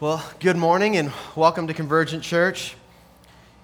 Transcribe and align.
Well, 0.00 0.24
good 0.38 0.56
morning 0.56 0.96
and 0.96 1.10
welcome 1.34 1.66
to 1.66 1.74
Convergent 1.74 2.22
Church. 2.22 2.76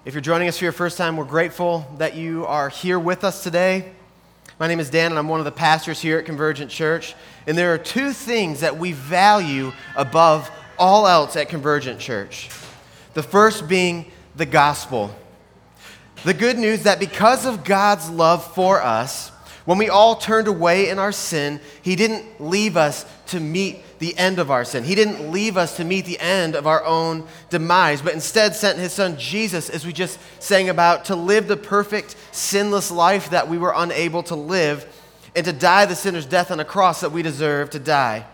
If 0.03 0.13
you're 0.13 0.19
joining 0.19 0.49
us 0.49 0.57
for 0.57 0.65
your 0.65 0.73
first 0.73 0.97
time, 0.97 1.15
we're 1.15 1.23
grateful 1.23 1.87
that 1.97 2.15
you 2.15 2.45
are 2.45 2.67
here 2.67 2.99
with 2.99 3.23
us 3.23 3.41
today. 3.41 3.93
My 4.59 4.67
name 4.67 4.81
is 4.81 4.89
Dan, 4.89 5.13
and 5.13 5.17
I'm 5.17 5.29
one 5.29 5.39
of 5.39 5.45
the 5.45 5.53
pastors 5.53 6.01
here 6.01 6.19
at 6.19 6.25
Convergent 6.25 6.69
Church. 6.69 7.15
And 7.47 7.57
there 7.57 7.73
are 7.73 7.77
two 7.77 8.11
things 8.11 8.59
that 8.59 8.77
we 8.77 8.91
value 8.91 9.71
above 9.95 10.51
all 10.77 11.07
else 11.07 11.37
at 11.37 11.47
Convergent 11.47 12.01
Church. 12.01 12.49
The 13.13 13.23
first 13.23 13.69
being 13.69 14.11
the 14.35 14.45
gospel. 14.45 15.15
The 16.25 16.33
good 16.33 16.57
news 16.57 16.83
that 16.83 16.99
because 16.99 17.45
of 17.45 17.63
God's 17.63 18.09
love 18.09 18.45
for 18.53 18.81
us, 18.81 19.29
when 19.63 19.77
we 19.77 19.87
all 19.87 20.17
turned 20.17 20.49
away 20.49 20.89
in 20.89 20.99
our 20.99 21.13
sin, 21.13 21.61
He 21.81 21.95
didn't 21.95 22.41
leave 22.41 22.75
us 22.75 23.05
to 23.27 23.39
meet 23.39 23.84
the 23.99 24.17
end 24.17 24.39
of 24.39 24.51
our 24.51 24.65
sin. 24.65 24.83
He 24.83 24.95
didn't 24.95 25.31
leave 25.31 25.57
us 25.57 25.77
to 25.77 25.83
meet 25.83 26.05
the 26.05 26.19
end 26.19 26.55
of 26.55 26.67
our 26.67 26.83
own 26.83 27.25
demise, 27.49 28.01
but 28.01 28.13
instead 28.13 28.55
sent 28.55 28.77
his 28.77 28.93
son 28.93 29.17
Jesus, 29.17 29.69
as 29.69 29.85
we 29.85 29.93
just 29.93 30.19
sang 30.39 30.69
about, 30.69 31.05
to 31.05 31.15
live 31.15 31.47
the 31.47 31.57
perfect, 31.57 32.15
sinless 32.31 32.91
life 32.91 33.29
that 33.29 33.47
we 33.47 33.57
were 33.57 33.73
unable 33.75 34.23
to 34.23 34.35
live 34.35 34.85
and 35.35 35.45
to 35.45 35.53
die 35.53 35.85
the 35.85 35.95
sinner's 35.95 36.25
death 36.25 36.51
on 36.51 36.59
a 36.59 36.65
cross 36.65 37.01
that 37.01 37.11
we 37.11 37.21
deserve 37.21 37.69
to 37.71 37.79
die. 37.79 38.25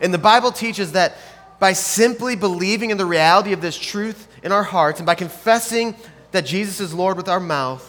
And 0.00 0.12
the 0.12 0.18
Bible 0.18 0.52
teaches 0.52 0.92
that 0.92 1.16
by 1.58 1.72
simply 1.74 2.34
believing 2.34 2.90
in 2.90 2.98
the 2.98 3.06
reality 3.06 3.52
of 3.52 3.60
this 3.60 3.78
truth 3.78 4.26
in 4.42 4.50
our 4.50 4.64
hearts 4.64 4.98
and 4.98 5.06
by 5.06 5.14
confessing 5.14 5.94
that 6.32 6.44
Jesus 6.44 6.80
is 6.80 6.92
Lord 6.92 7.16
with 7.16 7.28
our 7.28 7.38
mouth, 7.38 7.88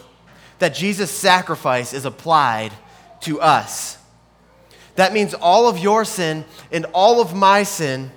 that 0.60 0.76
Jesus' 0.76 1.10
sacrifice 1.10 1.94
is 1.94 2.06
applied 2.06 2.72
to 3.22 3.42
us. 3.42 3.98
That 4.96 5.14
means 5.14 5.34
all 5.34 5.68
of 5.68 5.80
your 5.80 6.06
sin 6.06 6.46
and 6.72 6.86
all 6.94 7.22
of 7.22 7.36
my 7.36 7.64
sin, 7.64 8.12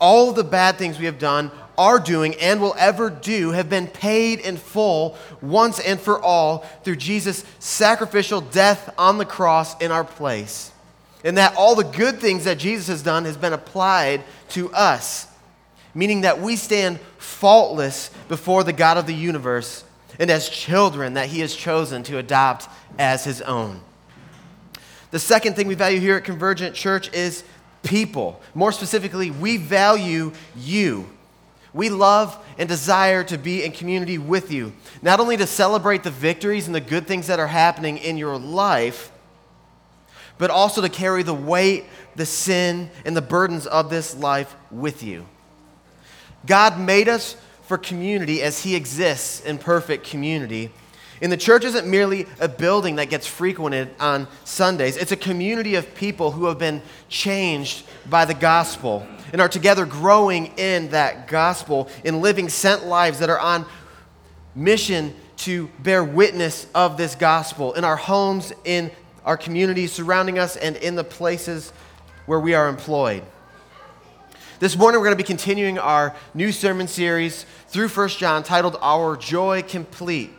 all 0.00 0.30
of 0.30 0.36
the 0.36 0.44
bad 0.44 0.76
things 0.76 0.98
we 0.98 1.06
have 1.06 1.18
done, 1.18 1.50
are 1.78 1.98
doing, 1.98 2.34
and 2.34 2.60
will 2.60 2.74
ever 2.78 3.08
do 3.08 3.50
have 3.52 3.70
been 3.70 3.86
paid 3.86 4.40
in 4.40 4.56
full 4.56 5.16
once 5.40 5.80
and 5.80 5.98
for 5.98 6.20
all 6.20 6.58
through 6.84 6.96
Jesus' 6.96 7.44
sacrificial 7.58 8.40
death 8.40 8.92
on 8.98 9.18
the 9.18 9.24
cross 9.24 9.80
in 9.80 9.90
our 9.90 10.04
place. 10.04 10.70
And 11.24 11.38
that 11.38 11.56
all 11.56 11.74
the 11.74 11.84
good 11.84 12.18
things 12.18 12.44
that 12.44 12.58
Jesus 12.58 12.88
has 12.88 13.02
done 13.02 13.24
has 13.24 13.36
been 13.36 13.52
applied 13.52 14.22
to 14.50 14.72
us, 14.72 15.26
meaning 15.94 16.22
that 16.22 16.40
we 16.40 16.56
stand 16.56 17.00
faultless 17.18 18.10
before 18.28 18.64
the 18.64 18.72
God 18.72 18.98
of 18.98 19.06
the 19.06 19.14
universe 19.14 19.84
and 20.18 20.30
as 20.30 20.48
children 20.48 21.14
that 21.14 21.28
he 21.28 21.40
has 21.40 21.54
chosen 21.54 22.02
to 22.04 22.18
adopt 22.18 22.68
as 22.98 23.24
his 23.24 23.40
own. 23.40 23.80
The 25.12 25.18
second 25.18 25.54
thing 25.54 25.68
we 25.68 25.74
value 25.74 26.00
here 26.00 26.16
at 26.16 26.24
Convergent 26.24 26.74
Church 26.74 27.12
is 27.12 27.44
people. 27.82 28.40
More 28.54 28.72
specifically, 28.72 29.30
we 29.30 29.58
value 29.58 30.32
you. 30.56 31.06
We 31.74 31.90
love 31.90 32.42
and 32.58 32.66
desire 32.68 33.22
to 33.24 33.36
be 33.36 33.62
in 33.62 33.72
community 33.72 34.16
with 34.16 34.50
you, 34.50 34.72
not 35.02 35.20
only 35.20 35.36
to 35.36 35.46
celebrate 35.46 36.02
the 36.02 36.10
victories 36.10 36.66
and 36.66 36.74
the 36.74 36.80
good 36.80 37.06
things 37.06 37.26
that 37.26 37.38
are 37.38 37.46
happening 37.46 37.98
in 37.98 38.16
your 38.16 38.38
life, 38.38 39.12
but 40.38 40.50
also 40.50 40.80
to 40.80 40.88
carry 40.88 41.22
the 41.22 41.34
weight, 41.34 41.84
the 42.16 42.26
sin, 42.26 42.90
and 43.04 43.14
the 43.14 43.22
burdens 43.22 43.66
of 43.66 43.90
this 43.90 44.16
life 44.16 44.56
with 44.70 45.02
you. 45.02 45.26
God 46.46 46.80
made 46.80 47.08
us 47.08 47.36
for 47.62 47.76
community 47.76 48.42
as 48.42 48.62
He 48.64 48.74
exists 48.74 49.40
in 49.40 49.58
perfect 49.58 50.04
community. 50.04 50.70
And 51.22 51.30
the 51.30 51.36
church 51.36 51.64
isn't 51.64 51.86
merely 51.86 52.26
a 52.40 52.48
building 52.48 52.96
that 52.96 53.08
gets 53.08 53.28
frequented 53.28 53.90
on 54.00 54.26
Sundays. 54.42 54.96
It's 54.96 55.12
a 55.12 55.16
community 55.16 55.76
of 55.76 55.94
people 55.94 56.32
who 56.32 56.46
have 56.46 56.58
been 56.58 56.82
changed 57.08 57.86
by 58.10 58.24
the 58.24 58.34
gospel 58.34 59.06
and 59.32 59.40
are 59.40 59.48
together 59.48 59.86
growing 59.86 60.46
in 60.58 60.90
that 60.90 61.28
gospel 61.28 61.88
and 62.04 62.20
living 62.20 62.48
sent 62.48 62.86
lives 62.86 63.20
that 63.20 63.30
are 63.30 63.38
on 63.38 63.64
mission 64.56 65.14
to 65.36 65.68
bear 65.78 66.02
witness 66.02 66.66
of 66.74 66.96
this 66.96 67.14
gospel 67.14 67.72
in 67.74 67.84
our 67.84 67.96
homes, 67.96 68.52
in 68.64 68.90
our 69.24 69.36
communities 69.36 69.92
surrounding 69.92 70.40
us, 70.40 70.56
and 70.56 70.76
in 70.78 70.96
the 70.96 71.04
places 71.04 71.72
where 72.26 72.40
we 72.40 72.52
are 72.52 72.68
employed. 72.68 73.22
This 74.58 74.76
morning, 74.76 75.00
we're 75.00 75.06
going 75.06 75.16
to 75.16 75.22
be 75.22 75.26
continuing 75.26 75.78
our 75.78 76.16
new 76.34 76.50
sermon 76.50 76.88
series 76.88 77.46
through 77.68 77.88
1 77.88 78.08
John 78.08 78.42
titled 78.42 78.76
Our 78.80 79.16
Joy 79.16 79.62
Complete. 79.62 80.32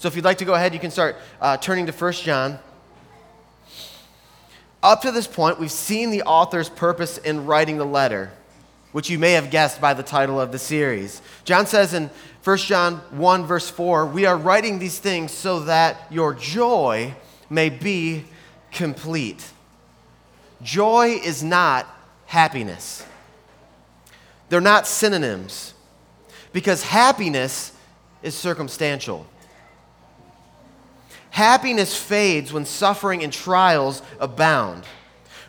So 0.00 0.08
if 0.08 0.16
you'd 0.16 0.24
like 0.24 0.38
to 0.38 0.46
go 0.46 0.54
ahead, 0.54 0.72
you 0.72 0.80
can 0.80 0.90
start 0.90 1.16
uh, 1.42 1.58
turning 1.58 1.84
to 1.84 1.92
1 1.92 2.12
John. 2.14 2.58
Up 4.82 5.02
to 5.02 5.12
this 5.12 5.26
point, 5.26 5.60
we've 5.60 5.70
seen 5.70 6.08
the 6.08 6.22
author's 6.22 6.70
purpose 6.70 7.18
in 7.18 7.44
writing 7.44 7.76
the 7.76 7.84
letter, 7.84 8.30
which 8.92 9.10
you 9.10 9.18
may 9.18 9.32
have 9.32 9.50
guessed 9.50 9.78
by 9.78 9.92
the 9.92 10.02
title 10.02 10.40
of 10.40 10.52
the 10.52 10.58
series. 10.58 11.20
John 11.44 11.66
says 11.66 11.92
in 11.92 12.08
1 12.44 12.56
John 12.56 12.94
1, 13.10 13.44
verse 13.44 13.68
4, 13.68 14.06
We 14.06 14.24
are 14.24 14.38
writing 14.38 14.78
these 14.78 14.98
things 14.98 15.32
so 15.32 15.60
that 15.60 16.06
your 16.10 16.32
joy 16.32 17.14
may 17.50 17.68
be 17.68 18.24
complete. 18.72 19.50
Joy 20.62 21.20
is 21.22 21.42
not 21.42 21.86
happiness, 22.24 23.04
they're 24.48 24.62
not 24.62 24.86
synonyms, 24.86 25.74
because 26.54 26.84
happiness 26.84 27.74
is 28.22 28.34
circumstantial. 28.34 29.26
Happiness 31.30 31.96
fades 31.96 32.52
when 32.52 32.64
suffering 32.64 33.22
and 33.22 33.32
trials 33.32 34.02
abound, 34.18 34.84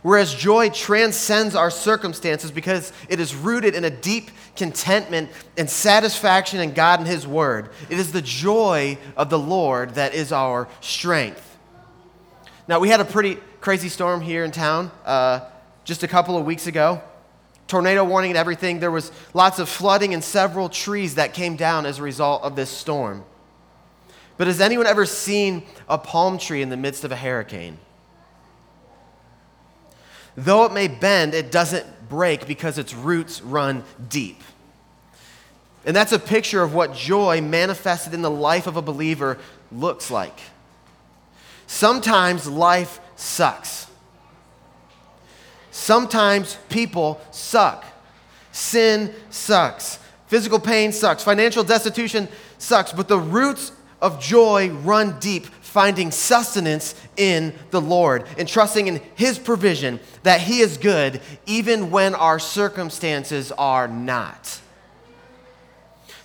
whereas 0.04 0.34
joy 0.34 0.70
transcends 0.70 1.56
our 1.56 1.72
circumstances 1.72 2.52
because 2.52 2.94
it 3.10 3.20
is 3.20 3.36
rooted 3.36 3.76
in 3.76 3.84
a 3.84 3.90
deep 3.90 4.30
contentment 4.56 5.30
and 5.58 5.70
satisfaction 5.70 6.60
in 6.60 6.74
God 6.74 7.00
and 7.00 7.08
His 7.08 7.26
Word. 7.26 7.70
It 7.90 7.98
is 7.98 8.12
the 8.12 8.22
joy 8.22 8.98
of 9.18 9.30
the 9.30 9.40
Lord 9.40 9.96
that 9.96 10.14
is 10.14 10.32
our 10.32 10.68
strength. 10.82 11.58
Now, 12.68 12.80
we 12.80 12.90
had 12.90 13.02
a 13.02 13.06
pretty 13.06 13.38
crazy 13.60 13.90
storm 13.90 14.22
here 14.22 14.44
in 14.44 14.52
town 14.52 14.92
uh, 15.04 15.42
just 15.84 16.04
a 16.04 16.08
couple 16.08 16.38
of 16.38 16.46
weeks 16.46 16.68
ago. 16.68 17.02
Tornado 17.68 18.04
warning 18.04 18.32
and 18.32 18.38
everything. 18.38 18.80
There 18.80 18.92
was 18.92 19.12
lots 19.34 19.58
of 19.58 19.68
flooding 19.68 20.14
and 20.14 20.24
several 20.24 20.70
trees 20.70 21.16
that 21.16 21.34
came 21.34 21.56
down 21.56 21.86
as 21.86 22.00
a 22.00 22.04
result 22.04 22.44
of 22.44 22.56
this 22.56 22.70
storm. 22.70 23.24
But 24.42 24.48
has 24.48 24.60
anyone 24.60 24.88
ever 24.88 25.06
seen 25.06 25.62
a 25.88 26.00
palm 26.00 26.40
tree 26.40 26.64
in 26.64 26.70
the 26.70 26.76
midst 26.76 27.04
of 27.04 27.12
a 27.12 27.16
hurricane? 27.16 27.78
Though 30.36 30.66
it 30.66 30.74
may 30.74 30.88
bend, 30.88 31.36
it 31.36 31.52
doesn't 31.52 31.86
break 32.10 32.48
because 32.48 32.80
its 32.80 32.92
roots 32.92 33.40
run 33.44 33.84
deep. 34.10 34.42
And 35.86 35.96
that's 35.96 36.12
a 36.12 36.18
picture 36.18 36.64
of 36.64 36.74
what 36.74 36.96
joy 36.96 37.40
manifested 37.40 38.16
in 38.16 38.24
the 38.24 38.32
life 38.32 38.66
of 38.66 38.78
a 38.78 38.82
believer 38.82 39.38
looks 39.72 40.10
like. 40.10 40.40
Sometimes 41.68 42.48
life 42.48 43.00
sucks. 43.16 43.86
Sometimes 45.70 46.58
people 46.68 47.22
suck. 47.30 47.86
Sin 48.52 49.14
sucks. 49.30 50.00
Physical 50.26 50.58
pain 50.58 50.92
sucks. 50.92 51.24
Financial 51.24 51.64
destitution 51.64 52.28
sucks. 52.58 52.92
But 52.92 53.08
the 53.08 53.20
roots 53.20 53.74
of 54.02 54.20
joy 54.20 54.70
run 54.70 55.20
deep, 55.20 55.46
finding 55.46 56.12
sustenance 56.12 56.96
in 57.16 57.54
the 57.70 57.82
Lord 57.82 58.26
and 58.38 58.48
trusting 58.48 58.88
in 58.88 59.02
His 59.16 59.38
provision 59.40 60.00
that 60.24 60.42
He 60.42 60.60
is 60.60 60.78
good 60.78 61.22
even 61.46 61.92
when 61.92 62.16
our 62.16 62.40
circumstances 62.40 63.52
are 63.54 63.88
not. 63.88 64.60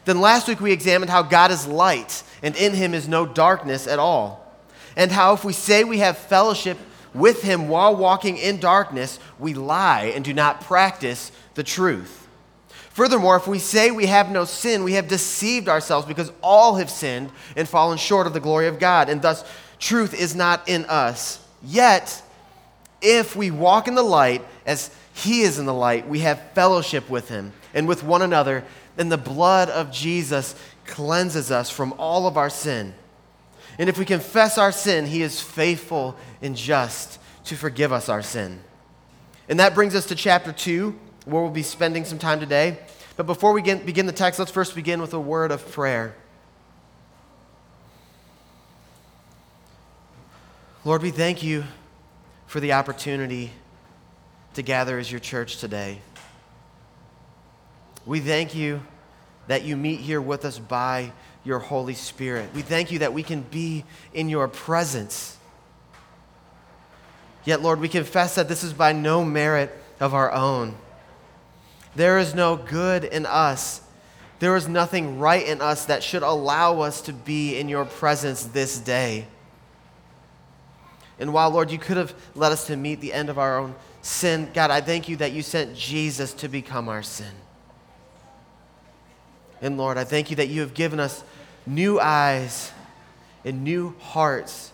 Then 0.04 0.20
last 0.20 0.48
week 0.48 0.60
we 0.60 0.72
examined 0.72 1.10
how 1.10 1.22
God 1.22 1.50
is 1.50 1.66
light 1.66 2.22
and 2.42 2.56
in 2.56 2.75
Him 2.75 2.94
is 2.94 3.09
no 3.09 3.26
darkness 3.26 3.87
at 3.87 3.98
all. 3.98 4.43
And 4.97 5.12
how 5.12 5.34
if 5.34 5.44
we 5.44 5.53
say 5.53 5.84
we 5.84 5.98
have 5.98 6.16
fellowship 6.16 6.78
with 7.12 7.43
Him 7.43 7.69
while 7.69 7.94
walking 7.94 8.37
in 8.37 8.58
darkness, 8.58 9.19
we 9.38 9.54
lie 9.54 10.12
and 10.14 10.25
do 10.25 10.32
not 10.32 10.62
practice 10.62 11.32
the 11.54 11.62
truth. 11.62 12.25
Furthermore, 12.96 13.37
if 13.37 13.46
we 13.46 13.58
say 13.58 13.90
we 13.90 14.06
have 14.06 14.31
no 14.31 14.46
sin, 14.46 14.82
we 14.82 14.94
have 14.94 15.06
deceived 15.06 15.69
ourselves 15.69 16.06
because 16.06 16.32
all 16.43 16.76
have 16.76 16.88
sinned 16.88 17.31
and 17.54 17.69
fallen 17.69 17.98
short 17.98 18.26
of 18.26 18.32
the 18.32 18.40
glory 18.40 18.69
of 18.69 18.78
God, 18.78 19.10
and 19.10 19.20
thus 19.20 19.44
truth 19.78 20.14
is 20.14 20.34
not 20.34 20.66
in 20.66 20.87
us. 20.87 21.46
Yet, 21.62 22.22
if 23.02 23.37
we 23.37 23.50
walk 23.50 23.87
in 23.87 23.96
the 23.96 24.02
light 24.02 24.43
as 24.64 24.90
He 25.12 25.43
is 25.43 25.58
in 25.58 25.66
the 25.66 25.75
light, 25.75 26.08
we 26.08 26.20
have 26.20 26.52
fellowship 26.54 27.10
with 27.10 27.28
Him 27.28 27.52
and 27.75 27.87
with 27.87 28.02
one 28.02 28.22
another, 28.22 28.64
and 28.96 29.12
the 29.12 29.19
blood 29.19 29.69
of 29.69 29.92
Jesus 29.92 30.54
cleanses 30.87 31.50
us 31.50 31.69
from 31.69 31.92
all 31.99 32.26
of 32.26 32.38
our 32.38 32.49
sin. 32.49 32.94
And 33.78 33.90
if 33.90 33.99
we 33.99 34.06
confess 34.06 34.56
our 34.56 34.72
sin, 34.72 35.04
He 35.04 35.20
is 35.20 35.38
faithful 35.38 36.16
and 36.40 36.56
just 36.56 37.19
to 37.44 37.56
forgive 37.56 37.92
us 37.92 38.08
our 38.08 38.22
sin. 38.22 38.60
And 39.50 39.60
that 39.60 39.75
brings 39.75 39.94
us 39.94 40.06
to 40.06 40.14
chapter 40.14 40.50
2 40.50 40.99
where 41.26 41.43
we'll 41.43 41.50
be 41.50 41.62
spending 41.62 42.06
some 42.06 42.19
time 42.19 42.40
today. 42.40 42.78
But 43.17 43.26
before 43.26 43.52
we 43.52 43.61
begin 43.61 44.06
the 44.06 44.12
text, 44.12 44.38
let's 44.38 44.50
first 44.50 44.75
begin 44.75 45.00
with 45.00 45.12
a 45.12 45.20
word 45.20 45.50
of 45.50 45.70
prayer. 45.73 46.14
Lord, 50.84 51.02
we 51.02 51.11
thank 51.11 51.43
you 51.43 51.64
for 52.46 52.61
the 52.61 52.73
opportunity 52.73 53.50
to 54.55 54.62
gather 54.62 54.99
as 54.99 55.11
your 55.11 55.20
church 55.20 55.58
today. 55.58 55.99
We 58.06 58.20
thank 58.20 58.55
you 58.55 58.81
that 59.49 59.64
you 59.64 59.76
meet 59.76 59.99
here 59.99 60.20
with 60.20 60.44
us 60.44 60.61
by 60.61 61.12
your 61.43 61.58
Holy 61.58 61.94
Spirit. 61.94 62.50
We 62.55 62.62
thank 62.62 62.93
you 62.93 63.00
that 63.00 63.12
we 63.12 63.25
can 63.25 63.43
be 63.43 63.84
in 64.14 64.28
your 64.28 64.46
presence. 64.46 65.37
Yet, 67.44 67.62
Lord, 67.62 67.81
we 67.81 67.88
confess 67.88 68.37
that 68.37 68.49
this 68.49 68.62
is 68.62 68.73
by 68.73 68.93
no 68.93 69.25
merit 69.25 69.76
of 69.99 70.14
our 70.14 70.31
own. 70.31 70.76
There 71.96 72.19
is 72.19 72.34
no 72.34 72.56
good 72.56 73.04
in 73.04 73.25
us. 73.25 73.81
There 74.38 74.54
is 74.54 74.69
nothing 74.69 75.19
right 75.19 75.46
in 75.46 75.62
us 75.62 75.87
that 75.87 76.02
should 76.02 76.22
allow 76.22 76.81
us 76.81 77.00
to 77.02 77.12
be 77.14 77.58
in 77.58 77.70
your 77.70 77.87
presence 77.87 78.44
this 78.44 78.78
day. 78.78 79.26
And 81.19 81.32
while, 81.32 81.50
Lord, 81.50 81.70
you 81.70 81.78
could 81.78 81.96
have 81.96 82.14
led 82.34 82.52
us 82.52 82.66
to 82.66 82.76
meet 82.76 83.00
the 83.00 83.14
end 83.14 83.31
of 83.31 83.38
our 83.38 83.58
own 83.58 83.75
sin, 84.02 84.50
God, 84.52 84.70
I 84.70 84.82
thank 84.82 85.08
you 85.08 85.16
that 85.16 85.32
you 85.32 85.43
sent 85.43 85.75
Jesus 85.75 86.34
to 86.34 86.48
become 86.48 86.90
our 86.90 87.02
sin. 87.02 87.32
And 89.62 89.78
Lord, 89.78 89.96
I 89.96 90.04
thank 90.04 90.28
you 90.28 90.37
that 90.37 90.49
you 90.49 90.60
have 90.60 90.75
given 90.75 91.00
us 91.00 91.25
new 91.64 91.99
eyes 91.99 92.70
and 93.42 93.64
new 93.64 93.94
hearts 94.00 94.72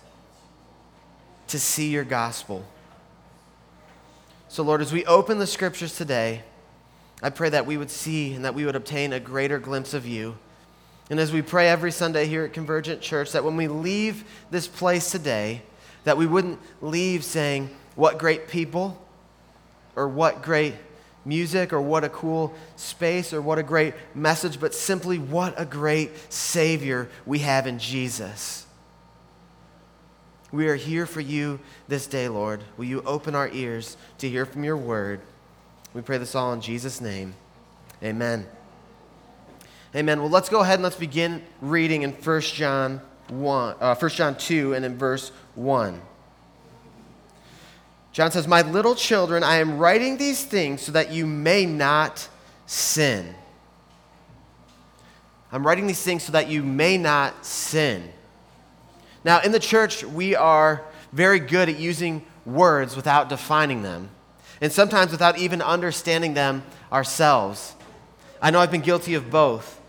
to 1.46 1.60
see 1.60 1.90
your 1.90 2.04
gospel. 2.04 2.64
So, 4.48 4.64
Lord, 4.64 4.80
as 4.80 4.92
we 4.92 5.04
open 5.06 5.38
the 5.38 5.46
scriptures 5.46 5.96
today, 5.96 6.42
I 7.22 7.30
pray 7.30 7.50
that 7.50 7.66
we 7.66 7.76
would 7.76 7.90
see 7.90 8.34
and 8.34 8.44
that 8.44 8.54
we 8.54 8.64
would 8.64 8.74
obtain 8.74 9.12
a 9.12 9.20
greater 9.20 9.58
glimpse 9.58 9.94
of 9.94 10.06
you. 10.06 10.36
And 11.08 11.20
as 11.20 11.32
we 11.32 11.42
pray 11.42 11.69
every 11.69 11.92
Sunday 11.92 12.26
here 12.26 12.44
at 12.44 12.52
Convergent 12.52 13.00
Church, 13.00 13.32
that 13.32 13.44
when 13.44 13.56
we 13.56 13.69
leave 13.69 14.24
this 14.50 14.66
place 14.66 15.10
today, 15.10 15.62
that 16.04 16.16
we 16.16 16.26
wouldn't 16.26 16.58
leave 16.80 17.24
saying, 17.24 17.70
What 17.94 18.19
great 18.19 18.48
people, 18.48 19.00
or 19.94 20.08
what 20.08 20.42
great 20.42 20.74
music, 21.24 21.72
or 21.72 21.80
what 21.80 22.02
a 22.02 22.08
cool 22.08 22.54
space, 22.76 23.32
or 23.32 23.40
what 23.40 23.58
a 23.58 23.62
great 23.62 23.94
message, 24.14 24.58
but 24.58 24.75
simply 24.75 25.18
what 25.18 25.54
a 25.56 25.64
great 25.64 26.32
Savior 26.32 27.08
we 27.25 27.40
have 27.40 27.66
in 27.66 27.78
Jesus. 27.78 28.66
We 30.50 30.68
are 30.68 30.76
here 30.76 31.06
for 31.06 31.20
you 31.20 31.60
this 31.88 32.06
day, 32.06 32.28
Lord. 32.28 32.62
Will 32.76 32.84
you 32.84 33.02
open 33.02 33.34
our 33.34 33.48
ears 33.48 33.96
to 34.18 34.28
hear 34.28 34.44
from 34.44 34.64
your 34.64 34.76
word? 34.76 35.20
We 35.94 36.02
pray 36.02 36.18
this 36.18 36.34
all 36.34 36.52
in 36.52 36.60
Jesus' 36.60 37.00
name. 37.00 37.34
Amen. 38.02 38.46
Amen. 39.94 40.20
Well, 40.20 40.30
let's 40.30 40.48
go 40.48 40.60
ahead 40.60 40.74
and 40.74 40.82
let's 40.82 40.96
begin 40.96 41.42
reading 41.60 42.02
in 42.02 42.12
1 42.12 42.40
John 42.40 43.00
1, 43.28 43.76
uh, 43.80 43.94
1 43.94 44.10
John 44.10 44.36
2 44.36 44.74
and 44.74 44.84
in 44.84 44.96
verse 44.96 45.32
1. 45.54 46.00
John 48.12 48.30
says, 48.30 48.46
My 48.46 48.62
little 48.62 48.94
children, 48.94 49.42
I 49.42 49.56
am 49.56 49.78
writing 49.78 50.16
these 50.16 50.44
things 50.44 50.82
so 50.82 50.92
that 50.92 51.12
you 51.12 51.26
may 51.26 51.66
not 51.66 52.28
sin. 52.66 53.34
I'm 55.50 55.66
writing 55.66 55.86
these 55.86 56.02
things 56.02 56.22
so 56.22 56.32
that 56.32 56.48
you 56.48 56.62
may 56.62 56.96
not 56.96 57.44
sin. 57.44 58.10
Now, 59.24 59.40
in 59.40 59.52
the 59.52 59.60
church, 59.60 60.04
we 60.04 60.34
are 60.34 60.82
very 61.12 61.38
good 61.38 61.68
at 61.68 61.78
using 61.78 62.24
words 62.46 62.96
without 62.96 63.28
defining 63.28 63.82
them, 63.82 64.10
and 64.62 64.73
sometimes 64.73 65.11
without 65.11 65.37
even 65.37 65.61
understanding 65.61 66.35
them 66.35 66.62
ourselves. 66.93 67.75
I 68.41 68.50
know 68.50 68.61
I've 68.61 68.70
been 68.70 68.81
guilty 68.81 69.14
of 69.14 69.29
both. 69.29 69.81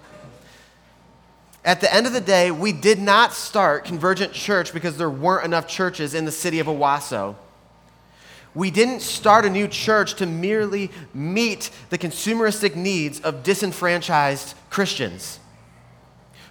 At 1.63 1.79
the 1.79 1.93
end 1.93 2.07
of 2.07 2.11
the 2.11 2.19
day, 2.19 2.49
we 2.51 2.73
did 2.73 2.99
not 2.99 3.33
start 3.33 3.85
Convergent 3.85 4.33
Church 4.33 4.73
because 4.73 4.97
there 4.97 5.11
weren't 5.11 5.45
enough 5.45 5.67
churches 5.67 6.15
in 6.15 6.25
the 6.25 6.31
city 6.31 6.59
of 6.59 6.67
Owasso. 6.67 7.35
We 8.55 8.71
didn't 8.71 9.01
start 9.01 9.45
a 9.45 9.49
new 9.49 9.67
church 9.67 10.15
to 10.15 10.25
merely 10.25 10.91
meet 11.13 11.69
the 11.89 11.97
consumeristic 11.97 12.75
needs 12.75 13.19
of 13.21 13.43
disenfranchised 13.43 14.55
Christians. 14.69 15.39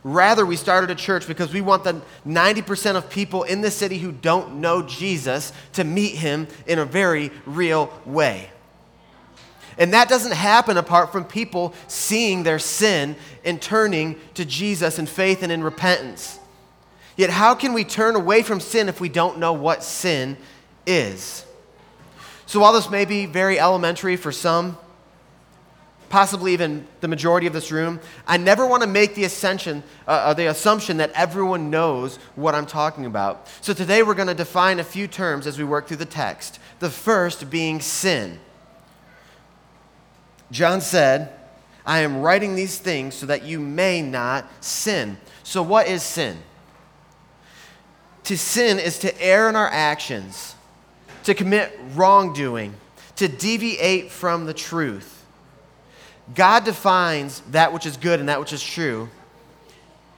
Rather, 0.04 0.44
we 0.44 0.56
started 0.56 0.90
a 0.90 0.94
church 0.96 1.28
because 1.28 1.52
we 1.52 1.60
want 1.60 1.84
the 1.84 2.00
90% 2.26 2.96
of 2.96 3.08
people 3.08 3.44
in 3.44 3.60
the 3.60 3.70
city 3.70 3.98
who 3.98 4.10
don't 4.10 4.56
know 4.56 4.82
Jesus 4.82 5.52
to 5.74 5.84
meet 5.84 6.16
him 6.16 6.48
in 6.66 6.80
a 6.80 6.84
very 6.84 7.30
real 7.46 7.92
way. 8.04 8.50
And 9.78 9.94
that 9.94 10.08
doesn't 10.08 10.32
happen 10.32 10.76
apart 10.76 11.12
from 11.12 11.24
people 11.24 11.72
seeing 11.86 12.42
their 12.42 12.58
sin 12.58 13.16
and 13.44 13.62
turning 13.62 14.16
to 14.34 14.44
Jesus 14.44 14.98
in 14.98 15.06
faith 15.06 15.42
and 15.42 15.52
in 15.52 15.62
repentance. 15.62 16.38
Yet, 17.16 17.30
how 17.30 17.54
can 17.54 17.72
we 17.72 17.84
turn 17.84 18.16
away 18.16 18.42
from 18.42 18.60
sin 18.60 18.88
if 18.88 19.00
we 19.00 19.08
don't 19.08 19.38
know 19.38 19.52
what 19.52 19.84
sin 19.84 20.36
is? 20.86 21.44
So, 22.46 22.60
while 22.60 22.72
this 22.72 22.90
may 22.90 23.04
be 23.04 23.26
very 23.26 23.58
elementary 23.58 24.16
for 24.16 24.32
some, 24.32 24.76
possibly 26.12 26.52
even 26.52 26.86
the 27.00 27.08
majority 27.08 27.46
of 27.46 27.54
this 27.54 27.72
room, 27.72 27.98
I 28.26 28.36
never 28.36 28.66
want 28.66 28.82
to 28.82 28.86
make 28.86 29.14
the, 29.14 29.24
ascension, 29.24 29.82
uh, 30.06 30.10
uh, 30.10 30.34
the 30.34 30.50
assumption 30.50 30.98
that 30.98 31.10
everyone 31.12 31.70
knows 31.70 32.16
what 32.36 32.54
I'm 32.54 32.66
talking 32.66 33.06
about. 33.06 33.48
So, 33.62 33.72
today 33.72 34.02
we're 34.02 34.12
going 34.12 34.28
to 34.28 34.34
define 34.34 34.78
a 34.78 34.84
few 34.84 35.08
terms 35.08 35.46
as 35.46 35.56
we 35.56 35.64
work 35.64 35.88
through 35.88 35.96
the 35.96 36.04
text. 36.04 36.58
The 36.80 36.90
first 36.90 37.48
being 37.48 37.80
sin. 37.80 38.40
John 40.50 40.82
said, 40.82 41.32
I 41.86 42.00
am 42.00 42.20
writing 42.20 42.56
these 42.56 42.78
things 42.78 43.14
so 43.14 43.24
that 43.24 43.44
you 43.44 43.58
may 43.58 44.02
not 44.02 44.46
sin. 44.62 45.16
So, 45.44 45.62
what 45.62 45.88
is 45.88 46.02
sin? 46.02 46.36
To 48.24 48.36
sin 48.36 48.78
is 48.78 48.98
to 48.98 49.18
err 49.18 49.48
in 49.48 49.56
our 49.56 49.68
actions, 49.68 50.56
to 51.24 51.32
commit 51.32 51.72
wrongdoing, 51.94 52.74
to 53.16 53.28
deviate 53.28 54.10
from 54.10 54.44
the 54.44 54.52
truth. 54.52 55.21
God 56.34 56.64
defines 56.64 57.40
that 57.50 57.72
which 57.72 57.86
is 57.86 57.96
good 57.96 58.20
and 58.20 58.28
that 58.28 58.40
which 58.40 58.52
is 58.52 58.62
true. 58.62 59.08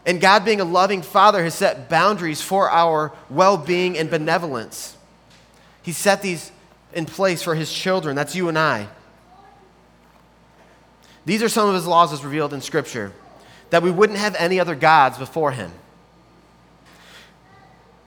And 0.06 0.21
God, 0.21 0.45
being 0.45 0.61
a 0.61 0.65
loving 0.65 1.03
Father, 1.03 1.43
has 1.43 1.55
set 1.55 1.89
boundaries 1.89 2.43
for 2.43 2.71
our 2.71 3.12
well 3.31 3.56
being 3.56 3.97
and 3.97 4.11
benevolence. 4.11 4.97
He 5.83 5.93
set 5.93 6.21
these 6.21 6.53
in 6.93 7.06
place 7.06 7.43
for 7.43 7.55
His 7.55 7.73
children. 7.73 8.15
That's 8.15 8.35
you 8.37 8.49
and 8.49 8.59
I. 8.59 8.89
These 11.27 11.43
are 11.43 11.49
some 11.49 11.69
of 11.69 11.75
his 11.75 11.87
laws 11.87 12.12
as 12.12 12.25
revealed 12.25 12.53
in 12.53 12.61
Scripture 12.61 13.12
that 13.71 13.83
we 13.83 13.91
wouldn't 13.91 14.19
have 14.19 14.37
any 14.37 14.61
other 14.61 14.75
gods 14.75 15.19
before 15.19 15.51
him, 15.51 15.73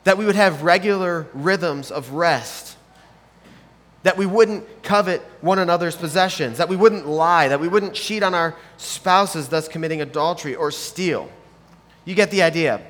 that 0.03 0.17
we 0.17 0.25
would 0.25 0.35
have 0.35 0.61
regular 0.61 1.27
rhythms 1.33 1.91
of 1.91 2.11
rest, 2.11 2.76
that 4.03 4.17
we 4.17 4.25
wouldn't 4.25 4.83
covet 4.83 5.21
one 5.41 5.59
another's 5.59 5.95
possessions, 5.95 6.57
that 6.57 6.69
we 6.69 6.75
wouldn't 6.75 7.07
lie, 7.07 7.47
that 7.47 7.59
we 7.59 7.67
wouldn't 7.67 7.93
cheat 7.93 8.23
on 8.23 8.33
our 8.33 8.55
spouses, 8.77 9.49
thus 9.49 9.67
committing 9.67 10.01
adultery 10.01 10.55
or 10.55 10.71
steal. 10.71 11.29
You 12.05 12.15
get 12.15 12.31
the 12.31 12.43
idea. 12.43 12.81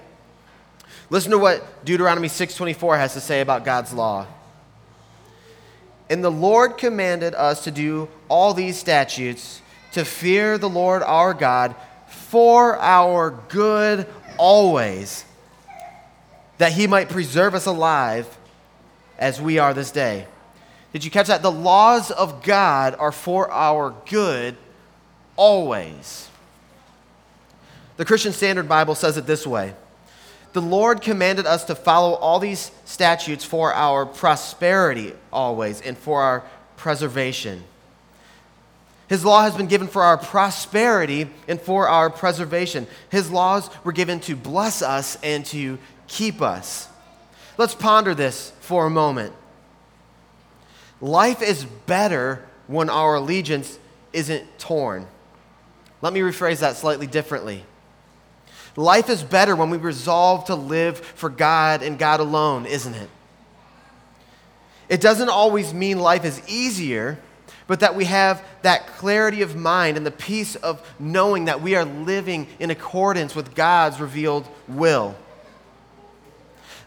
Listen 1.09 1.31
to 1.31 1.37
what 1.37 1.85
Deuteronomy 1.85 2.27
6:24 2.27 2.97
has 2.97 3.13
to 3.13 3.21
say 3.21 3.41
about 3.41 3.65
God's 3.65 3.93
law. 3.93 4.27
And 6.09 6.23
the 6.23 6.31
Lord 6.31 6.77
commanded 6.77 7.33
us 7.35 7.63
to 7.63 7.71
do 7.71 8.09
all 8.29 8.53
these 8.53 8.77
statutes 8.77 9.61
to 9.93 10.05
fear 10.05 10.57
the 10.57 10.69
Lord 10.69 11.01
our 11.03 11.33
God 11.33 11.75
for 12.07 12.77
our 12.77 13.31
good 13.49 14.05
always, 14.37 15.25
that 16.57 16.73
he 16.73 16.87
might 16.87 17.09
preserve 17.09 17.55
us 17.55 17.65
alive 17.65 18.37
as 19.17 19.41
we 19.41 19.57
are 19.57 19.73
this 19.73 19.91
day. 19.91 20.27
Did 20.93 21.03
you 21.03 21.11
catch 21.11 21.27
that? 21.27 21.41
The 21.41 21.51
laws 21.51 22.11
of 22.11 22.43
God 22.43 22.95
are 22.97 23.11
for 23.11 23.51
our 23.51 23.93
good 24.09 24.55
always. 25.35 26.29
The 27.97 28.05
Christian 28.05 28.31
Standard 28.31 28.69
Bible 28.69 28.95
says 28.95 29.17
it 29.17 29.25
this 29.25 29.45
way 29.45 29.73
The 30.53 30.61
Lord 30.61 31.01
commanded 31.01 31.45
us 31.45 31.65
to 31.65 31.75
follow 31.75 32.13
all 32.13 32.39
these 32.39 32.71
statutes 32.85 33.43
for 33.43 33.73
our 33.73 34.05
prosperity 34.05 35.13
always 35.31 35.81
and 35.81 35.97
for 35.97 36.21
our 36.21 36.43
preservation. 36.77 37.63
His 39.07 39.23
law 39.23 39.41
has 39.41 39.55
been 39.55 39.67
given 39.67 39.87
for 39.87 40.03
our 40.03 40.17
prosperity 40.17 41.29
and 41.47 41.61
for 41.61 41.87
our 41.87 42.09
preservation. 42.09 42.87
His 43.09 43.31
laws 43.31 43.69
were 43.83 43.93
given 43.93 44.19
to 44.21 44.35
bless 44.35 44.81
us 44.81 45.17
and 45.23 45.45
to 45.47 45.77
keep 46.07 46.41
us. 46.41 46.89
Let's 47.57 47.73
ponder 47.73 48.13
this 48.13 48.51
for 48.59 48.85
a 48.85 48.89
moment. 48.89 49.33
Life 50.99 51.41
is 51.41 51.65
better 51.85 52.45
when 52.67 52.89
our 52.89 53.15
allegiance 53.15 53.77
isn't 54.13 54.59
torn. 54.59 55.07
Let 56.01 56.13
me 56.13 56.19
rephrase 56.19 56.59
that 56.59 56.75
slightly 56.75 57.07
differently. 57.07 57.63
Life 58.75 59.09
is 59.09 59.23
better 59.23 59.55
when 59.55 59.69
we 59.69 59.77
resolve 59.77 60.45
to 60.45 60.55
live 60.55 60.99
for 60.99 61.29
God 61.29 61.81
and 61.81 61.97
God 61.97 62.19
alone, 62.19 62.65
isn't 62.65 62.93
it? 62.93 63.09
It 64.89 65.01
doesn't 65.01 65.29
always 65.29 65.73
mean 65.73 65.99
life 65.99 66.25
is 66.25 66.41
easier 66.47 67.19
but 67.67 67.81
that 67.81 67.95
we 67.95 68.05
have 68.05 68.43
that 68.61 68.87
clarity 68.87 69.41
of 69.41 69.55
mind 69.55 69.97
and 69.97 70.05
the 70.05 70.11
peace 70.11 70.55
of 70.55 70.81
knowing 70.99 71.45
that 71.45 71.61
we 71.61 71.75
are 71.75 71.85
living 71.85 72.47
in 72.59 72.71
accordance 72.71 73.35
with 73.35 73.53
God's 73.53 73.99
revealed 73.99 74.47
will. 74.67 75.15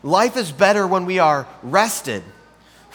Life 0.02 0.38
is 0.38 0.50
better 0.50 0.87
when 0.87 1.05
we 1.05 1.19
are 1.19 1.47
rested, 1.62 2.25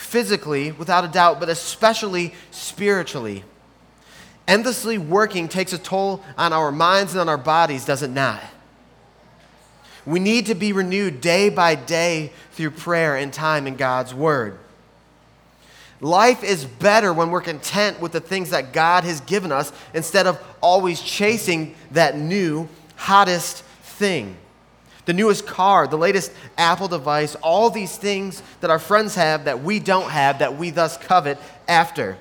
physically, 0.06 0.72
without 0.72 1.04
a 1.04 1.10
doubt, 1.10 1.40
but 1.40 1.50
especially 1.50 2.34
spiritually. 2.52 3.44
Endlessly 4.48 4.98
working 4.98 5.48
takes 5.48 5.74
a 5.74 5.78
toll 5.78 6.24
on 6.38 6.54
our 6.54 6.72
minds 6.72 7.14
and 7.14 7.22
on 7.22 7.28
our 7.28 7.38
bodies, 7.38 7.84
does 7.84 8.04
it 8.04 8.10
not? 8.10 8.42
We 10.06 10.20
need 10.20 10.46
to 10.46 10.56
be 10.56 10.72
renewed 10.72 11.20
day 11.20 11.50
by 11.50 11.76
day 11.76 12.32
through 12.52 12.72
prayer 12.72 13.16
and 13.16 13.34
time 13.34 13.66
in 13.66 13.76
God's 13.76 14.14
Word. 14.14 14.60
Life 16.00 16.44
is 16.44 16.66
better 16.66 17.12
when 17.12 17.32
we're 17.32 17.42
content 17.42 18.00
with 18.00 18.12
the 18.12 18.20
things 18.20 18.52
that 18.52 18.72
God 18.74 19.04
has 19.04 19.22
given 19.22 19.52
us 19.52 19.72
instead 19.94 20.28
of 20.28 20.40
always 20.62 21.02
chasing 21.02 21.74
that 21.92 22.18
new, 22.18 22.70
hottest 22.96 23.64
thing. 23.82 24.38
The 25.06 25.14
newest 25.14 25.46
car, 25.46 25.88
the 25.88 25.98
latest 25.98 26.32
Apple 26.58 26.88
device, 26.88 27.36
all 27.36 27.70
these 27.70 27.96
things 27.96 28.42
that 28.62 28.70
our 28.70 28.80
friends 28.80 29.16
have 29.16 29.46
that 29.46 29.64
we 29.64 29.80
don't 29.80 30.10
have, 30.10 30.40
that 30.40 30.58
we 30.58 30.72
thus 30.72 30.98
covet 30.98 31.38
after. 31.68 32.18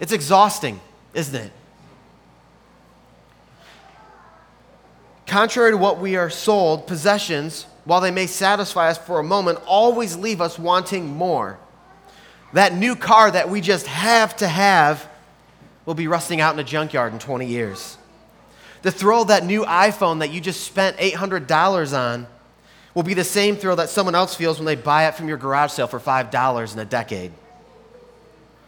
It's 0.00 0.12
exhausting, 0.12 0.80
isn't 1.14 1.34
it? 1.34 1.52
Contrary 5.26 5.72
to 5.72 5.76
what 5.76 5.98
we 5.98 6.16
are 6.16 6.30
sold, 6.30 6.86
possessions, 6.86 7.66
while 7.84 8.00
they 8.00 8.10
may 8.10 8.26
satisfy 8.26 8.88
us 8.88 8.98
for 8.98 9.18
a 9.18 9.22
moment, 9.22 9.58
always 9.66 10.16
leave 10.16 10.40
us 10.40 10.58
wanting 10.58 11.06
more. 11.06 11.58
That 12.54 12.74
new 12.74 12.96
car 12.96 13.30
that 13.30 13.48
we 13.50 13.60
just 13.60 13.86
have 13.86 14.36
to 14.38 14.48
have 14.48 15.08
will 15.84 15.94
be 15.94 16.08
rusting 16.08 16.40
out 16.40 16.54
in 16.54 16.60
a 16.60 16.64
junkyard 16.64 17.12
in 17.12 17.18
20 17.18 17.46
years. 17.46 17.98
The 18.82 18.90
thrill 18.90 19.22
of 19.22 19.28
that 19.28 19.44
new 19.44 19.64
iPhone 19.64 20.20
that 20.20 20.30
you 20.30 20.40
just 20.40 20.62
spent 20.62 20.96
$800 20.98 21.98
on 21.98 22.26
will 22.94 23.02
be 23.02 23.14
the 23.14 23.24
same 23.24 23.56
thrill 23.56 23.76
that 23.76 23.88
someone 23.88 24.14
else 24.14 24.34
feels 24.34 24.58
when 24.58 24.66
they 24.66 24.76
buy 24.76 25.08
it 25.08 25.14
from 25.14 25.28
your 25.28 25.36
garage 25.36 25.72
sale 25.72 25.86
for 25.86 26.00
$5 26.00 26.72
in 26.72 26.78
a 26.78 26.84
decade. 26.84 27.32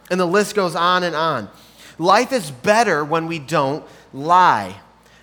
And 0.09 0.19
the 0.19 0.25
list 0.25 0.55
goes 0.55 0.75
on 0.75 1.03
and 1.03 1.15
on. 1.15 1.49
Life 1.97 2.31
is 2.31 2.51
better 2.51 3.03
when 3.03 3.27
we 3.27 3.39
don't 3.39 3.85
lie 4.13 4.75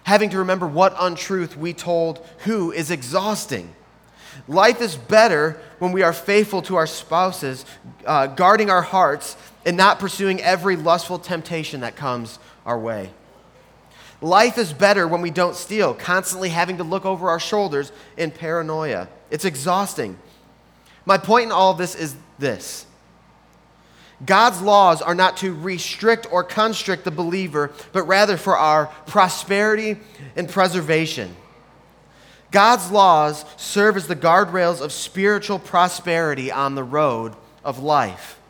having 0.08 0.30
to 0.30 0.38
remember 0.38 0.66
what 0.66 0.94
untruth 0.98 1.54
we 1.54 1.74
told 1.74 2.24
who 2.38 2.72
is 2.72 2.90
exhausting. 2.90 3.70
Life 4.48 4.80
is 4.80 4.96
better 4.96 5.60
when 5.80 5.92
we 5.92 6.02
are 6.02 6.14
faithful 6.14 6.62
to 6.62 6.76
our 6.76 6.86
spouses, 6.86 7.66
uh, 8.06 8.26
guarding 8.28 8.70
our 8.70 8.80
hearts, 8.80 9.36
and 9.66 9.76
not 9.76 9.98
pursuing 9.98 10.40
every 10.40 10.76
lustful 10.76 11.18
temptation 11.18 11.80
that 11.80 11.94
comes 11.94 12.38
our 12.64 12.78
way. 12.78 13.10
Life 14.20 14.58
is 14.58 14.72
better 14.72 15.06
when 15.06 15.20
we 15.20 15.30
don't 15.30 15.54
steal, 15.54 15.94
constantly 15.94 16.48
having 16.48 16.78
to 16.78 16.84
look 16.84 17.04
over 17.04 17.30
our 17.30 17.38
shoulders 17.38 17.92
in 18.16 18.30
paranoia. 18.30 19.08
It's 19.30 19.44
exhausting. 19.44 20.18
My 21.04 21.18
point 21.18 21.46
in 21.46 21.52
all 21.52 21.74
this 21.74 21.94
is 21.94 22.16
this 22.38 22.86
God's 24.24 24.60
laws 24.60 25.00
are 25.00 25.14
not 25.14 25.36
to 25.38 25.54
restrict 25.54 26.26
or 26.32 26.42
constrict 26.42 27.04
the 27.04 27.10
believer, 27.10 27.72
but 27.92 28.02
rather 28.04 28.36
for 28.36 28.56
our 28.56 28.86
prosperity 29.06 29.98
and 30.34 30.48
preservation. 30.48 31.36
God's 32.50 32.90
laws 32.90 33.44
serve 33.56 33.96
as 33.96 34.08
the 34.08 34.16
guardrails 34.16 34.80
of 34.80 34.92
spiritual 34.92 35.58
prosperity 35.58 36.50
on 36.50 36.74
the 36.74 36.82
road 36.82 37.34
of 37.62 37.78
life. 37.78 38.40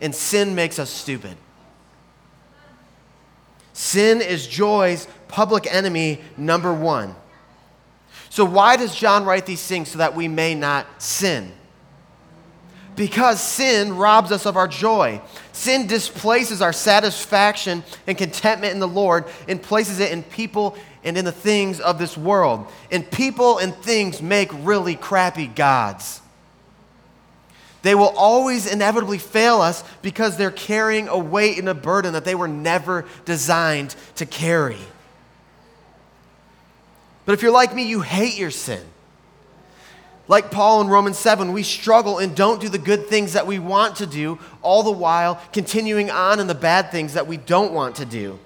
And 0.00 0.14
sin 0.14 0.54
makes 0.54 0.78
us 0.78 0.90
stupid. 0.90 1.36
Sin 3.74 4.22
is 4.22 4.46
joy's 4.46 5.06
public 5.28 5.66
enemy 5.66 6.20
number 6.36 6.72
one. 6.72 7.14
So, 8.30 8.44
why 8.44 8.76
does 8.76 8.94
John 8.94 9.24
write 9.24 9.46
these 9.46 9.64
things? 9.64 9.90
So 9.90 9.98
that 9.98 10.16
we 10.16 10.26
may 10.26 10.54
not 10.54 11.02
sin 11.02 11.52
because 12.96 13.42
sin 13.42 13.96
robs 13.96 14.32
us 14.32 14.46
of 14.46 14.56
our 14.56 14.68
joy. 14.68 15.20
Sin 15.52 15.86
displaces 15.86 16.62
our 16.62 16.72
satisfaction 16.72 17.82
and 18.06 18.16
contentment 18.16 18.72
in 18.72 18.80
the 18.80 18.88
Lord 18.88 19.24
and 19.48 19.62
places 19.62 20.00
it 20.00 20.12
in 20.12 20.22
people 20.22 20.76
and 21.02 21.18
in 21.18 21.24
the 21.24 21.32
things 21.32 21.80
of 21.80 21.98
this 21.98 22.16
world. 22.16 22.66
And 22.90 23.08
people 23.10 23.58
and 23.58 23.74
things 23.74 24.22
make 24.22 24.50
really 24.52 24.94
crappy 24.94 25.46
gods. 25.46 26.20
They 27.84 27.94
will 27.94 28.14
always 28.16 28.66
inevitably 28.66 29.18
fail 29.18 29.60
us 29.60 29.84
because 30.00 30.38
they're 30.38 30.50
carrying 30.50 31.06
a 31.08 31.18
weight 31.18 31.58
and 31.58 31.68
a 31.68 31.74
burden 31.74 32.14
that 32.14 32.24
they 32.24 32.34
were 32.34 32.48
never 32.48 33.04
designed 33.26 33.94
to 34.14 34.24
carry. 34.24 34.78
But 37.26 37.34
if 37.34 37.42
you're 37.42 37.52
like 37.52 37.74
me, 37.74 37.82
you 37.82 38.00
hate 38.00 38.38
your 38.38 38.50
sin. 38.50 38.82
Like 40.28 40.50
Paul 40.50 40.80
in 40.80 40.88
Romans 40.88 41.18
7, 41.18 41.52
we 41.52 41.62
struggle 41.62 42.20
and 42.20 42.34
don't 42.34 42.58
do 42.58 42.70
the 42.70 42.78
good 42.78 43.08
things 43.08 43.34
that 43.34 43.46
we 43.46 43.58
want 43.58 43.96
to 43.96 44.06
do, 44.06 44.38
all 44.62 44.82
the 44.82 44.90
while 44.90 45.38
continuing 45.52 46.10
on 46.10 46.40
in 46.40 46.46
the 46.46 46.54
bad 46.54 46.90
things 46.90 47.12
that 47.12 47.26
we 47.26 47.36
don't 47.36 47.74
want 47.74 47.96
to 47.96 48.06
do. 48.06 48.38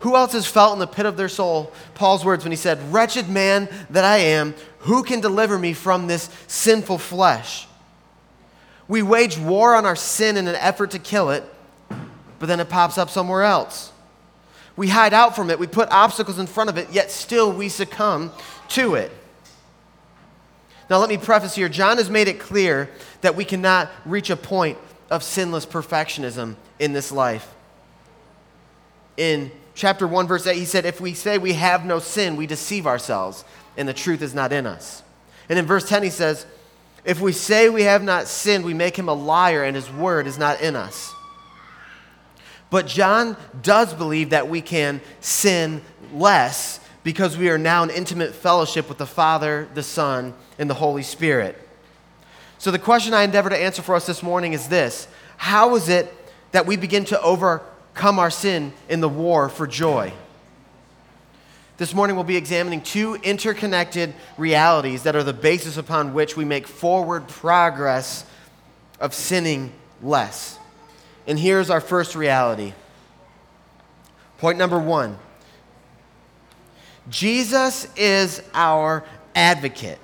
Who 0.00 0.16
else 0.16 0.32
has 0.32 0.48
felt 0.48 0.72
in 0.72 0.80
the 0.80 0.88
pit 0.88 1.06
of 1.06 1.16
their 1.16 1.28
soul 1.28 1.72
Paul's 1.94 2.24
words 2.24 2.42
when 2.42 2.50
he 2.50 2.56
said, 2.56 2.92
Wretched 2.92 3.28
man 3.28 3.68
that 3.90 4.04
I 4.04 4.16
am, 4.16 4.56
who 4.80 5.04
can 5.04 5.20
deliver 5.20 5.60
me 5.60 5.74
from 5.74 6.08
this 6.08 6.28
sinful 6.48 6.98
flesh? 6.98 7.68
We 8.92 9.00
wage 9.00 9.38
war 9.38 9.74
on 9.74 9.86
our 9.86 9.96
sin 9.96 10.36
in 10.36 10.46
an 10.46 10.54
effort 10.54 10.90
to 10.90 10.98
kill 10.98 11.30
it, 11.30 11.44
but 12.38 12.44
then 12.44 12.60
it 12.60 12.68
pops 12.68 12.98
up 12.98 13.08
somewhere 13.08 13.42
else. 13.42 13.90
We 14.76 14.88
hide 14.88 15.14
out 15.14 15.34
from 15.34 15.48
it, 15.48 15.58
we 15.58 15.66
put 15.66 15.88
obstacles 15.90 16.38
in 16.38 16.46
front 16.46 16.68
of 16.68 16.76
it, 16.76 16.90
yet 16.92 17.10
still 17.10 17.50
we 17.50 17.70
succumb 17.70 18.32
to 18.68 18.96
it. 18.96 19.10
Now, 20.90 20.98
let 20.98 21.08
me 21.08 21.16
preface 21.16 21.54
here 21.54 21.70
John 21.70 21.96
has 21.96 22.10
made 22.10 22.28
it 22.28 22.38
clear 22.38 22.90
that 23.22 23.34
we 23.34 23.46
cannot 23.46 23.90
reach 24.04 24.28
a 24.28 24.36
point 24.36 24.76
of 25.08 25.22
sinless 25.22 25.64
perfectionism 25.64 26.56
in 26.78 26.92
this 26.92 27.10
life. 27.10 27.50
In 29.16 29.50
chapter 29.74 30.06
1, 30.06 30.26
verse 30.26 30.46
8, 30.46 30.54
he 30.54 30.66
said, 30.66 30.84
If 30.84 31.00
we 31.00 31.14
say 31.14 31.38
we 31.38 31.54
have 31.54 31.86
no 31.86 31.98
sin, 31.98 32.36
we 32.36 32.46
deceive 32.46 32.86
ourselves, 32.86 33.42
and 33.78 33.88
the 33.88 33.94
truth 33.94 34.20
is 34.20 34.34
not 34.34 34.52
in 34.52 34.66
us. 34.66 35.02
And 35.48 35.58
in 35.58 35.64
verse 35.64 35.88
10, 35.88 36.02
he 36.02 36.10
says, 36.10 36.44
If 37.04 37.20
we 37.20 37.32
say 37.32 37.68
we 37.68 37.82
have 37.82 38.02
not 38.02 38.28
sinned, 38.28 38.64
we 38.64 38.74
make 38.74 38.96
him 38.96 39.08
a 39.08 39.14
liar, 39.14 39.64
and 39.64 39.74
his 39.74 39.90
word 39.90 40.26
is 40.26 40.38
not 40.38 40.60
in 40.60 40.76
us. 40.76 41.12
But 42.70 42.86
John 42.86 43.36
does 43.60 43.92
believe 43.92 44.30
that 44.30 44.48
we 44.48 44.62
can 44.62 45.00
sin 45.20 45.82
less 46.14 46.80
because 47.02 47.36
we 47.36 47.50
are 47.50 47.58
now 47.58 47.82
in 47.82 47.90
intimate 47.90 48.34
fellowship 48.34 48.88
with 48.88 48.98
the 48.98 49.06
Father, 49.06 49.68
the 49.74 49.82
Son, 49.82 50.32
and 50.58 50.70
the 50.70 50.74
Holy 50.74 51.02
Spirit. 51.02 51.58
So, 52.58 52.70
the 52.70 52.78
question 52.78 53.12
I 53.12 53.24
endeavor 53.24 53.50
to 53.50 53.58
answer 53.58 53.82
for 53.82 53.96
us 53.96 54.06
this 54.06 54.22
morning 54.22 54.52
is 54.52 54.68
this 54.68 55.08
How 55.36 55.74
is 55.74 55.88
it 55.88 56.14
that 56.52 56.64
we 56.64 56.76
begin 56.76 57.04
to 57.06 57.20
overcome 57.20 58.18
our 58.20 58.30
sin 58.30 58.72
in 58.88 59.00
the 59.00 59.08
war 59.08 59.48
for 59.48 59.66
joy? 59.66 60.12
This 61.82 61.94
morning, 61.94 62.14
we'll 62.14 62.24
be 62.24 62.36
examining 62.36 62.80
two 62.80 63.16
interconnected 63.16 64.14
realities 64.38 65.02
that 65.02 65.16
are 65.16 65.24
the 65.24 65.32
basis 65.32 65.76
upon 65.76 66.14
which 66.14 66.36
we 66.36 66.44
make 66.44 66.68
forward 66.68 67.26
progress 67.26 68.24
of 69.00 69.12
sinning 69.12 69.72
less. 70.00 70.60
And 71.26 71.36
here's 71.36 71.70
our 71.70 71.80
first 71.80 72.14
reality. 72.14 72.72
Point 74.38 74.58
number 74.58 74.78
one 74.78 75.18
Jesus 77.10 77.88
is 77.96 78.40
our 78.54 79.02
advocate. 79.34 79.98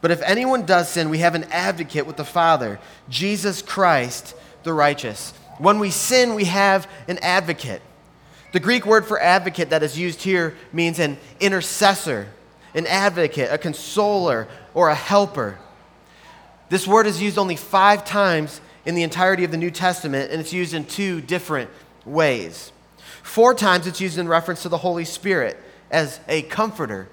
But 0.00 0.12
if 0.12 0.22
anyone 0.22 0.64
does 0.64 0.88
sin, 0.88 1.10
we 1.10 1.18
have 1.18 1.34
an 1.34 1.44
advocate 1.50 2.06
with 2.06 2.16
the 2.16 2.24
Father, 2.24 2.80
Jesus 3.10 3.60
Christ, 3.60 4.34
the 4.62 4.72
righteous. 4.72 5.34
When 5.58 5.78
we 5.78 5.90
sin, 5.90 6.34
we 6.34 6.46
have 6.46 6.90
an 7.06 7.18
advocate. 7.18 7.82
The 8.52 8.60
Greek 8.60 8.86
word 8.86 9.06
for 9.06 9.20
advocate 9.20 9.70
that 9.70 9.82
is 9.82 9.98
used 9.98 10.22
here 10.22 10.54
means 10.72 10.98
an 10.98 11.18
intercessor, 11.40 12.28
an 12.74 12.86
advocate, 12.86 13.50
a 13.50 13.58
consoler, 13.58 14.48
or 14.74 14.88
a 14.88 14.94
helper. 14.94 15.58
This 16.68 16.86
word 16.86 17.06
is 17.06 17.20
used 17.20 17.38
only 17.38 17.56
five 17.56 18.04
times 18.04 18.60
in 18.84 18.94
the 18.94 19.02
entirety 19.02 19.44
of 19.44 19.50
the 19.50 19.56
New 19.56 19.70
Testament, 19.70 20.30
and 20.30 20.40
it's 20.40 20.52
used 20.52 20.74
in 20.74 20.84
two 20.84 21.20
different 21.20 21.70
ways. 22.04 22.72
Four 23.22 23.54
times 23.54 23.86
it's 23.86 24.00
used 24.00 24.18
in 24.18 24.28
reference 24.28 24.62
to 24.62 24.68
the 24.68 24.78
Holy 24.78 25.04
Spirit 25.04 25.58
as 25.90 26.20
a 26.28 26.42
comforter, 26.42 27.08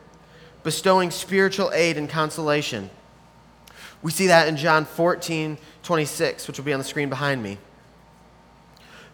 bestowing 0.64 1.12
spiritual 1.12 1.72
aid 1.74 1.98
and 1.98 2.10
consolation. 2.10 2.90
We 4.02 4.12
see 4.12 4.28
that 4.28 4.48
in 4.48 4.58
John 4.58 4.86
14, 4.86 5.58
26, 5.82 6.48
which 6.48 6.58
will 6.58 6.66
be 6.66 6.74
on 6.74 6.80
the 6.80 6.86
screen 6.86 7.10
behind 7.10 7.42
me. 7.42 7.58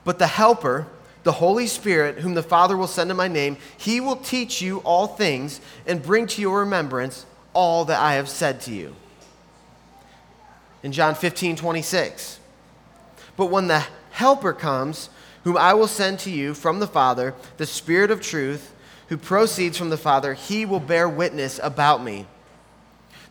But 0.03 0.19
the 0.19 0.27
Helper, 0.27 0.87
the 1.23 1.31
Holy 1.33 1.67
Spirit, 1.67 2.19
whom 2.19 2.33
the 2.33 2.43
Father 2.43 2.77
will 2.77 2.87
send 2.87 3.11
in 3.11 3.17
my 3.17 3.27
name, 3.27 3.57
he 3.77 3.99
will 3.99 4.15
teach 4.15 4.61
you 4.61 4.79
all 4.79 5.07
things 5.07 5.59
and 5.85 6.01
bring 6.01 6.27
to 6.27 6.41
your 6.41 6.59
remembrance 6.59 7.25
all 7.53 7.85
that 7.85 7.99
I 7.99 8.13
have 8.13 8.29
said 8.29 8.61
to 8.61 8.71
you. 8.71 8.95
In 10.81 10.91
John 10.91 11.15
15, 11.15 11.57
26. 11.57 12.39
But 13.35 13.47
when 13.47 13.67
the 13.67 13.85
Helper 14.11 14.53
comes, 14.53 15.09
whom 15.43 15.57
I 15.57 15.73
will 15.73 15.87
send 15.87 16.19
to 16.19 16.31
you 16.31 16.53
from 16.53 16.79
the 16.79 16.87
Father, 16.87 17.33
the 17.57 17.65
Spirit 17.65 18.11
of 18.11 18.21
truth, 18.21 18.73
who 19.09 19.17
proceeds 19.17 19.77
from 19.77 19.89
the 19.89 19.97
Father, 19.97 20.33
he 20.33 20.65
will 20.65 20.79
bear 20.79 21.09
witness 21.09 21.59
about 21.61 22.03
me. 22.03 22.27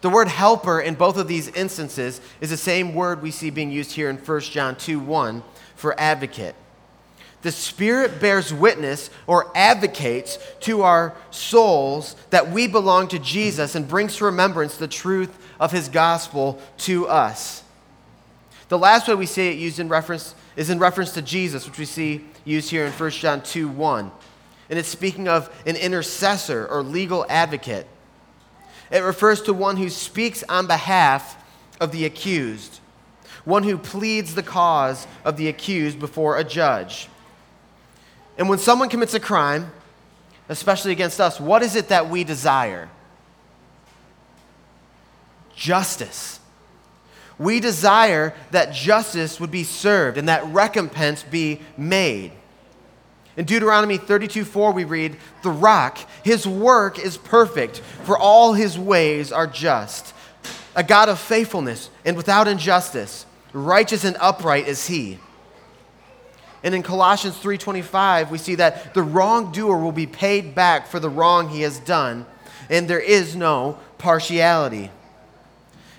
The 0.00 0.10
word 0.10 0.28
helper 0.28 0.80
in 0.80 0.94
both 0.94 1.16
of 1.16 1.26
these 1.26 1.48
instances 1.48 2.20
is 2.40 2.50
the 2.50 2.56
same 2.56 2.94
word 2.94 3.20
we 3.20 3.30
see 3.30 3.50
being 3.50 3.72
used 3.72 3.92
here 3.92 4.08
in 4.10 4.16
1 4.16 4.40
John 4.42 4.76
2 4.76 5.00
1 5.00 5.42
for 5.74 5.98
advocate. 5.98 6.54
The 7.42 7.52
Spirit 7.52 8.20
bears 8.20 8.52
witness 8.52 9.10
or 9.26 9.50
advocates 9.54 10.38
to 10.60 10.82
our 10.82 11.14
souls 11.30 12.16
that 12.30 12.50
we 12.50 12.66
belong 12.66 13.08
to 13.08 13.18
Jesus 13.18 13.74
and 13.74 13.86
brings 13.86 14.16
to 14.16 14.24
remembrance 14.24 14.76
the 14.76 14.88
truth 14.88 15.36
of 15.60 15.70
his 15.70 15.88
gospel 15.88 16.60
to 16.78 17.06
us. 17.06 17.62
The 18.68 18.78
last 18.78 19.08
way 19.08 19.14
we 19.14 19.26
see 19.26 19.48
it 19.48 19.58
used 19.58 19.78
in 19.78 19.88
reference 19.88 20.34
is 20.56 20.68
in 20.68 20.78
reference 20.78 21.12
to 21.12 21.22
Jesus, 21.22 21.66
which 21.66 21.78
we 21.78 21.84
see 21.84 22.24
used 22.44 22.70
here 22.70 22.84
in 22.84 22.92
1 22.92 23.10
John 23.12 23.40
2 23.42 23.68
1. 23.68 24.10
And 24.70 24.78
it's 24.78 24.88
speaking 24.88 25.28
of 25.28 25.48
an 25.64 25.76
intercessor 25.76 26.66
or 26.66 26.82
legal 26.82 27.24
advocate. 27.28 27.86
It 28.90 29.00
refers 29.00 29.42
to 29.42 29.54
one 29.54 29.76
who 29.76 29.88
speaks 29.88 30.42
on 30.48 30.66
behalf 30.66 31.42
of 31.80 31.92
the 31.92 32.04
accused, 32.04 32.80
one 33.44 33.62
who 33.62 33.78
pleads 33.78 34.34
the 34.34 34.42
cause 34.42 35.06
of 35.24 35.36
the 35.36 35.48
accused 35.48 35.98
before 35.98 36.36
a 36.36 36.44
judge. 36.44 37.08
And 38.38 38.48
when 38.48 38.58
someone 38.58 38.88
commits 38.88 39.14
a 39.14 39.20
crime, 39.20 39.72
especially 40.48 40.92
against 40.92 41.20
us, 41.20 41.40
what 41.40 41.62
is 41.62 41.74
it 41.74 41.88
that 41.88 42.08
we 42.08 42.22
desire? 42.22 42.88
Justice. 45.56 46.38
We 47.36 47.60
desire 47.60 48.34
that 48.52 48.72
justice 48.72 49.40
would 49.40 49.50
be 49.50 49.64
served 49.64 50.18
and 50.18 50.28
that 50.28 50.46
recompense 50.46 51.24
be 51.24 51.60
made. 51.76 52.32
In 53.36 53.44
Deuteronomy 53.44 53.98
32 53.98 54.44
4, 54.44 54.72
we 54.72 54.84
read, 54.84 55.16
The 55.42 55.50
rock, 55.50 55.98
his 56.24 56.46
work 56.46 56.98
is 56.98 57.16
perfect, 57.16 57.78
for 58.02 58.18
all 58.18 58.52
his 58.52 58.76
ways 58.78 59.30
are 59.30 59.46
just. 59.46 60.14
A 60.74 60.82
God 60.82 61.08
of 61.08 61.18
faithfulness 61.18 61.90
and 62.04 62.16
without 62.16 62.48
injustice, 62.48 63.26
righteous 63.52 64.04
and 64.04 64.16
upright 64.20 64.66
is 64.66 64.86
he. 64.86 65.18
And 66.62 66.74
in 66.74 66.82
Colossians 66.82 67.36
3:25, 67.36 68.30
we 68.30 68.38
see 68.38 68.56
that 68.56 68.94
the 68.94 69.02
wrongdoer 69.02 69.78
will 69.78 69.92
be 69.92 70.06
paid 70.06 70.54
back 70.54 70.88
for 70.88 70.98
the 70.98 71.08
wrong 71.08 71.50
he 71.50 71.62
has 71.62 71.78
done, 71.78 72.26
and 72.68 72.88
there 72.88 73.00
is 73.00 73.36
no 73.36 73.78
partiality. 73.98 74.90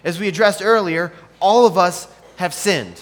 As 0.04 0.20
we 0.20 0.28
addressed 0.28 0.62
earlier, 0.62 1.12
all 1.39 1.66
of 1.66 1.78
us 1.78 2.08
have 2.38 2.54
sinned. 2.54 3.01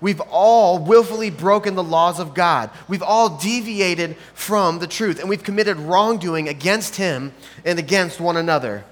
We've 0.00 0.20
all 0.20 0.78
willfully 0.78 1.30
broken 1.30 1.74
the 1.74 1.82
laws 1.82 2.20
of 2.20 2.34
God. 2.34 2.70
We've 2.88 3.02
all 3.02 3.38
deviated 3.38 4.16
from 4.34 4.78
the 4.78 4.86
truth, 4.86 5.18
and 5.18 5.28
we've 5.28 5.42
committed 5.42 5.78
wrongdoing 5.78 6.48
against 6.48 6.96
Him 6.96 7.32
and 7.64 7.78
against 7.78 8.20
one 8.20 8.36
another. 8.36 8.84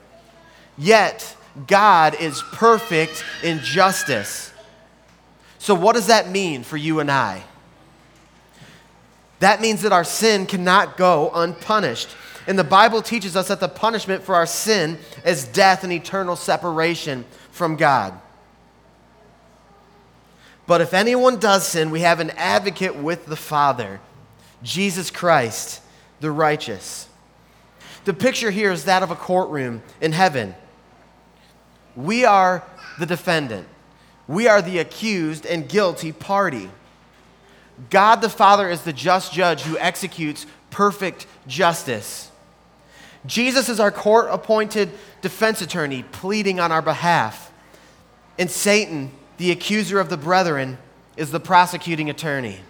Yet, 0.76 1.36
God 1.66 2.14
is 2.20 2.42
perfect 2.52 3.24
in 3.42 3.60
justice. 3.60 4.52
So, 5.58 5.74
what 5.74 5.94
does 5.94 6.06
that 6.06 6.28
mean 6.28 6.62
for 6.62 6.76
you 6.76 7.00
and 7.00 7.10
I? 7.10 7.44
That 9.40 9.60
means 9.60 9.82
that 9.82 9.92
our 9.92 10.04
sin 10.04 10.46
cannot 10.46 10.96
go 10.96 11.30
unpunished. 11.34 12.08
And 12.46 12.58
the 12.58 12.64
Bible 12.64 13.02
teaches 13.02 13.36
us 13.36 13.48
that 13.48 13.60
the 13.60 13.68
punishment 13.68 14.22
for 14.22 14.34
our 14.34 14.46
sin 14.46 14.98
is 15.24 15.44
death 15.44 15.84
and 15.84 15.92
eternal 15.92 16.34
separation 16.34 17.24
from 17.50 17.76
God. 17.76 18.18
But 20.66 20.80
if 20.80 20.92
anyone 20.92 21.38
does 21.38 21.66
sin, 21.66 21.90
we 21.90 22.00
have 22.00 22.20
an 22.20 22.30
advocate 22.30 22.96
with 22.96 23.26
the 23.26 23.36
Father, 23.36 24.00
Jesus 24.62 25.10
Christ, 25.10 25.80
the 26.20 26.30
righteous. 26.30 27.08
The 28.04 28.14
picture 28.14 28.50
here 28.50 28.72
is 28.72 28.84
that 28.84 29.02
of 29.02 29.10
a 29.10 29.16
courtroom 29.16 29.82
in 30.00 30.12
heaven. 30.12 30.54
We 31.96 32.24
are 32.24 32.64
the 32.98 33.06
defendant, 33.06 33.68
we 34.26 34.46
are 34.46 34.62
the 34.62 34.78
accused 34.78 35.46
and 35.46 35.68
guilty 35.68 36.12
party. 36.12 36.70
God 37.90 38.16
the 38.16 38.28
Father 38.28 38.68
is 38.68 38.82
the 38.82 38.92
just 38.92 39.32
judge 39.32 39.62
who 39.62 39.78
executes 39.78 40.46
perfect 40.70 41.26
justice. 41.46 42.30
Jesus 43.26 43.68
is 43.68 43.80
our 43.80 43.90
court 43.90 44.28
appointed 44.30 44.90
defense 45.20 45.60
attorney 45.60 46.02
pleading 46.02 46.60
on 46.60 46.72
our 46.72 46.82
behalf. 46.82 47.52
And 48.38 48.50
Satan 48.50 49.10
the 49.38 49.52
accuser 49.52 49.98
of 49.98 50.10
the 50.10 50.16
brethren 50.16 50.78
is 51.16 51.30
the 51.30 51.40
prosecuting 51.40 52.10
attorney. 52.10 52.60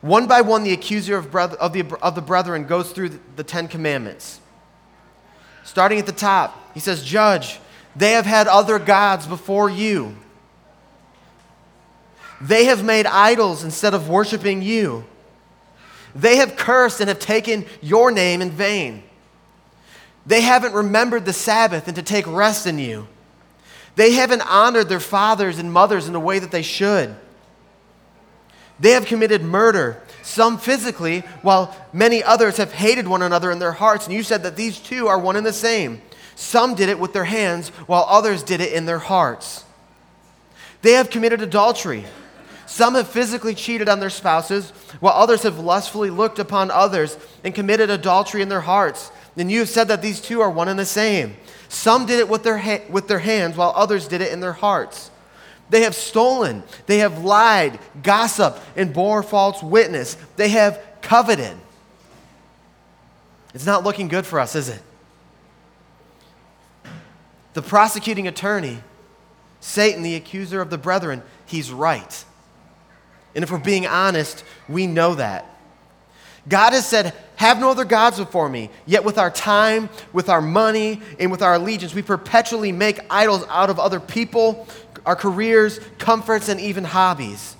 One 0.00 0.26
by 0.26 0.40
one, 0.40 0.64
the 0.64 0.72
accuser 0.72 1.16
of, 1.16 1.30
brother, 1.30 1.56
of, 1.56 1.72
the, 1.72 1.86
of 2.02 2.14
the 2.14 2.20
brethren 2.20 2.66
goes 2.66 2.90
through 2.92 3.10
the, 3.10 3.20
the 3.36 3.44
Ten 3.44 3.68
Commandments. 3.68 4.40
Starting 5.62 5.98
at 5.98 6.06
the 6.06 6.12
top, 6.12 6.74
he 6.74 6.80
says, 6.80 7.02
Judge, 7.02 7.58
they 7.96 8.12
have 8.12 8.26
had 8.26 8.48
other 8.48 8.78
gods 8.78 9.26
before 9.26 9.70
you. 9.70 10.16
They 12.40 12.66
have 12.66 12.84
made 12.84 13.06
idols 13.06 13.64
instead 13.64 13.94
of 13.94 14.08
worshiping 14.08 14.62
you. 14.62 15.04
They 16.14 16.36
have 16.36 16.56
cursed 16.56 17.00
and 17.00 17.08
have 17.08 17.18
taken 17.18 17.66
your 17.80 18.10
name 18.10 18.40
in 18.40 18.50
vain. 18.50 19.02
They 20.26 20.40
haven't 20.40 20.72
remembered 20.72 21.24
the 21.24 21.32
Sabbath 21.32 21.86
and 21.86 21.96
to 21.96 22.02
take 22.02 22.26
rest 22.26 22.66
in 22.66 22.78
you. 22.78 23.08
They 23.96 24.12
haven't 24.12 24.42
honored 24.42 24.88
their 24.88 25.00
fathers 25.00 25.58
and 25.58 25.72
mothers 25.72 26.06
in 26.06 26.12
the 26.12 26.20
way 26.20 26.38
that 26.38 26.50
they 26.50 26.62
should. 26.62 27.14
They 28.80 28.90
have 28.90 29.06
committed 29.06 29.42
murder, 29.42 30.02
some 30.22 30.58
physically, 30.58 31.20
while 31.42 31.76
many 31.92 32.22
others 32.22 32.56
have 32.56 32.72
hated 32.72 33.06
one 33.06 33.22
another 33.22 33.50
in 33.50 33.60
their 33.60 33.72
hearts. 33.72 34.06
And 34.06 34.14
you 34.14 34.22
said 34.22 34.42
that 34.42 34.56
these 34.56 34.80
two 34.80 35.06
are 35.06 35.18
one 35.18 35.36
and 35.36 35.46
the 35.46 35.52
same. 35.52 36.02
Some 36.34 36.74
did 36.74 36.88
it 36.88 36.98
with 36.98 37.12
their 37.12 37.24
hands, 37.24 37.68
while 37.86 38.06
others 38.08 38.42
did 38.42 38.60
it 38.60 38.72
in 38.72 38.86
their 38.86 38.98
hearts. 38.98 39.64
They 40.82 40.92
have 40.92 41.10
committed 41.10 41.40
adultery. 41.40 42.04
Some 42.66 42.94
have 42.94 43.08
physically 43.08 43.54
cheated 43.54 43.88
on 43.88 44.00
their 44.00 44.10
spouses, 44.10 44.70
while 45.00 45.14
others 45.14 45.42
have 45.42 45.58
lustfully 45.58 46.10
looked 46.10 46.38
upon 46.38 46.70
others 46.70 47.16
and 47.42 47.54
committed 47.54 47.90
adultery 47.90 48.42
in 48.42 48.48
their 48.48 48.62
hearts. 48.62 49.10
And 49.36 49.50
you 49.50 49.60
have 49.60 49.68
said 49.68 49.88
that 49.88 50.02
these 50.02 50.20
two 50.20 50.40
are 50.40 50.50
one 50.50 50.68
and 50.68 50.78
the 50.78 50.84
same. 50.84 51.36
Some 51.68 52.06
did 52.06 52.20
it 52.20 52.28
with 52.28 52.42
their, 52.42 52.58
ha- 52.58 52.84
with 52.88 53.08
their 53.08 53.18
hands, 53.18 53.56
while 53.56 53.72
others 53.74 54.08
did 54.08 54.20
it 54.20 54.32
in 54.32 54.40
their 54.40 54.52
hearts. 54.52 55.10
They 55.70 55.82
have 55.82 55.94
stolen, 55.94 56.62
they 56.86 56.98
have 56.98 57.24
lied, 57.24 57.78
gossiped, 58.02 58.60
and 58.76 58.92
bore 58.92 59.22
false 59.22 59.62
witness. 59.62 60.16
They 60.36 60.50
have 60.50 60.80
coveted. 61.00 61.56
It's 63.54 63.66
not 63.66 63.84
looking 63.84 64.08
good 64.08 64.26
for 64.26 64.40
us, 64.40 64.54
is 64.54 64.68
it? 64.68 64.82
The 67.54 67.62
prosecuting 67.62 68.28
attorney, 68.28 68.78
Satan, 69.60 70.02
the 70.02 70.16
accuser 70.16 70.60
of 70.60 70.70
the 70.70 70.78
brethren, 70.78 71.22
he's 71.46 71.72
right. 71.72 72.24
And 73.34 73.42
if 73.42 73.50
we're 73.50 73.58
being 73.58 73.86
honest, 73.86 74.44
we 74.68 74.86
know 74.86 75.14
that. 75.16 75.46
God 76.48 76.72
has 76.72 76.86
said, 76.86 77.14
Have 77.36 77.58
no 77.58 77.70
other 77.70 77.84
gods 77.84 78.18
before 78.18 78.48
me. 78.48 78.70
Yet 78.86 79.04
with 79.04 79.18
our 79.18 79.30
time, 79.30 79.88
with 80.12 80.28
our 80.28 80.42
money, 80.42 81.00
and 81.18 81.30
with 81.30 81.42
our 81.42 81.54
allegiance, 81.54 81.94
we 81.94 82.02
perpetually 82.02 82.72
make 82.72 83.00
idols 83.10 83.44
out 83.48 83.70
of 83.70 83.78
other 83.78 84.00
people, 84.00 84.66
our 85.06 85.16
careers, 85.16 85.80
comforts, 85.98 86.48
and 86.48 86.60
even 86.60 86.84
hobbies. 86.84 87.56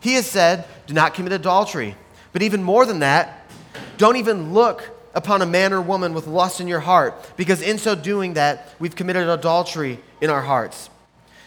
He 0.00 0.14
has 0.14 0.26
said, 0.26 0.64
Do 0.86 0.94
not 0.94 1.14
commit 1.14 1.32
adultery. 1.32 1.96
But 2.32 2.42
even 2.42 2.62
more 2.62 2.86
than 2.86 3.00
that, 3.00 3.46
don't 3.96 4.16
even 4.16 4.52
look 4.52 4.88
upon 5.14 5.42
a 5.42 5.46
man 5.46 5.72
or 5.72 5.80
woman 5.80 6.14
with 6.14 6.26
lust 6.26 6.60
in 6.60 6.68
your 6.68 6.80
heart, 6.80 7.32
because 7.36 7.60
in 7.60 7.78
so 7.78 7.94
doing 7.94 8.34
that, 8.34 8.68
we've 8.78 8.94
committed 8.94 9.28
adultery 9.28 9.98
in 10.20 10.30
our 10.30 10.42
hearts. 10.42 10.90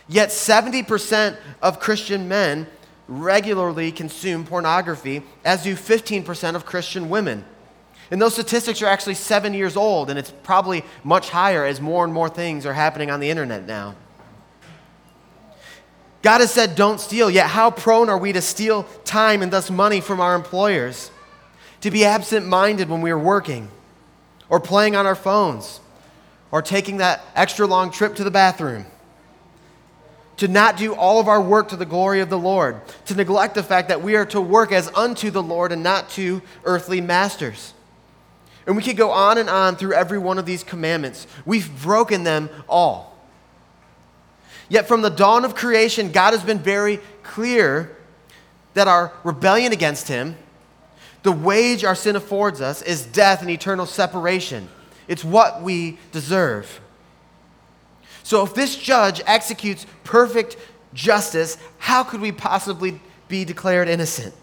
Yet 0.10 0.30
70% 0.30 1.38
of 1.62 1.80
Christian 1.80 2.28
men 2.28 2.68
regularly 3.12 3.92
consume 3.92 4.46
pornography, 4.46 5.22
as 5.44 5.64
do 5.64 5.76
15% 5.76 6.56
of 6.56 6.66
Christian 6.66 7.10
women. 7.10 7.44
And 8.10 8.22
those 8.22 8.34
statistics 8.34 8.82
are 8.82 8.88
actually 8.88 9.16
seven 9.16 9.54
years 9.54 9.76
old, 9.76 10.10
and 10.10 10.18
it's 10.18 10.32
probably 10.44 10.84
much 11.04 11.30
higher 11.30 11.66
as 11.66 11.82
more 11.82 12.06
and 12.06 12.14
more 12.14 12.30
things 12.30 12.66
are 12.66 12.74
happening 12.74 13.12
on 13.12 13.20
the 13.20 13.30
internet 13.30 13.66
now. 13.66 13.96
God 16.22 16.40
has 16.40 16.52
said, 16.52 16.76
don't 16.76 17.00
steal, 17.00 17.30
yet 17.30 17.48
how 17.48 17.72
prone 17.72 18.10
are 18.10 18.18
we 18.18 18.32
to 18.32 18.42
steal 18.42 18.84
time 19.04 19.42
and 19.42 19.52
thus 19.52 19.70
money 19.70 20.02
from 20.02 20.22
our 20.22 20.36
employers? 20.36 21.12
To 21.82 21.92
be 21.92 22.06
absent 22.06 22.46
minded 22.46 22.90
when 22.90 23.02
we 23.02 23.12
are 23.12 23.20
working, 23.20 23.70
or 24.48 24.60
playing 24.60 24.96
on 24.96 25.06
our 25.06 25.16
phones, 25.16 25.80
or 26.52 26.62
taking 26.62 26.98
that 26.98 27.26
extra 27.36 27.66
long 27.66 27.92
trip 27.92 28.16
to 28.16 28.24
the 28.24 28.32
bathroom 28.32 28.86
to 30.38 30.48
not 30.48 30.78
do 30.78 30.96
all 30.96 31.20
of 31.20 31.28
our 31.28 31.42
work 31.42 31.70
to 31.70 31.76
the 31.76 31.86
glory 31.86 32.20
of 32.20 32.30
the 32.30 32.38
Lord, 32.38 32.82
to 33.06 33.16
neglect 33.16 33.56
the 33.56 33.64
fact 33.64 33.90
that 33.90 34.02
we 34.02 34.16
are 34.16 34.26
to 34.28 34.42
work 34.42 34.72
as 34.72 34.90
unto 34.96 35.30
the 35.30 35.44
Lord 35.44 35.72
and 35.72 35.84
not 35.84 36.10
to 36.12 36.42
earthly 36.64 37.02
masters. 37.02 37.74
And 38.66 38.76
we 38.76 38.84
could 38.84 38.98
go 38.98 39.12
on 39.12 39.38
and 39.38 39.50
on 39.50 39.76
through 39.76 39.94
every 39.94 40.18
one 40.18 40.38
of 40.38 40.46
these 40.46 40.64
commandments. 40.64 41.28
We've 41.46 41.82
broken 41.82 42.24
them 42.24 42.50
all. 42.68 43.18
Yet 44.70 44.88
from 44.88 45.02
the 45.02 45.10
dawn 45.10 45.46
of 45.46 45.56
creation, 45.56 46.12
God 46.12 46.32
has 46.32 46.44
been 46.44 46.60
very 46.60 47.00
clear 47.24 47.96
that 48.74 48.88
our 48.88 49.14
rebellion 49.24 49.74
against 49.74 50.08
Him, 50.08 50.38
the 51.24 51.32
wage 51.32 51.84
our 51.84 51.96
sin 51.96 52.16
affords 52.16 52.62
us, 52.62 52.82
is 52.82 53.06
death 53.06 53.42
and 53.42 53.50
eternal 53.50 53.86
separation. 53.86 54.70
It's 55.08 55.24
what 55.24 55.62
we 55.62 56.00
deserve. 56.12 56.81
So 58.24 58.44
if 58.44 58.54
this 58.54 58.76
judge 58.76 59.22
executes 59.26 59.86
perfect 60.04 60.58
justice, 60.94 61.58
how 61.78 62.04
could 62.04 62.22
we 62.22 62.32
possibly 62.32 63.00
be 63.28 63.46
declared 63.46 63.88
innocent? 63.88 64.34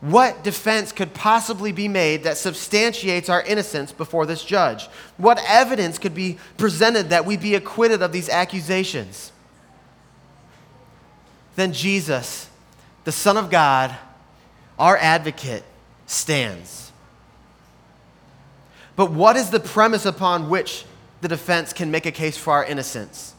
What 0.00 0.42
defense 0.42 0.92
could 0.92 1.12
possibly 1.12 1.72
be 1.72 1.86
made 1.86 2.24
that 2.24 2.38
substantiates 2.38 3.28
our 3.28 3.42
innocence 3.42 3.92
before 3.92 4.24
this 4.24 4.42
judge? 4.42 4.86
What 5.18 5.38
evidence 5.46 5.98
could 5.98 6.14
be 6.14 6.38
presented 6.56 7.10
that 7.10 7.26
we 7.26 7.36
be 7.36 7.54
acquitted 7.54 8.00
of 8.00 8.10
these 8.10 8.30
accusations? 8.30 9.30
Then 11.56 11.74
Jesus, 11.74 12.48
the 13.04 13.12
Son 13.12 13.36
of 13.36 13.50
God, 13.50 13.94
our 14.78 14.96
advocate, 14.96 15.64
stands. 16.06 16.92
But 18.96 19.12
what 19.12 19.36
is 19.36 19.50
the 19.50 19.60
premise 19.60 20.06
upon 20.06 20.48
which 20.48 20.86
the 21.20 21.28
defense 21.28 21.72
can 21.72 21.90
make 21.90 22.06
a 22.06 22.12
case 22.12 22.36
for 22.36 22.52
our 22.52 22.64
innocence? 22.64 23.34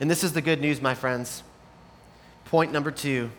And 0.00 0.10
this 0.10 0.24
is 0.24 0.32
the 0.32 0.42
good 0.42 0.60
news, 0.60 0.80
my 0.80 0.94
friends. 0.94 1.42
Point 2.46 2.72
number 2.72 2.90
two 2.90 3.30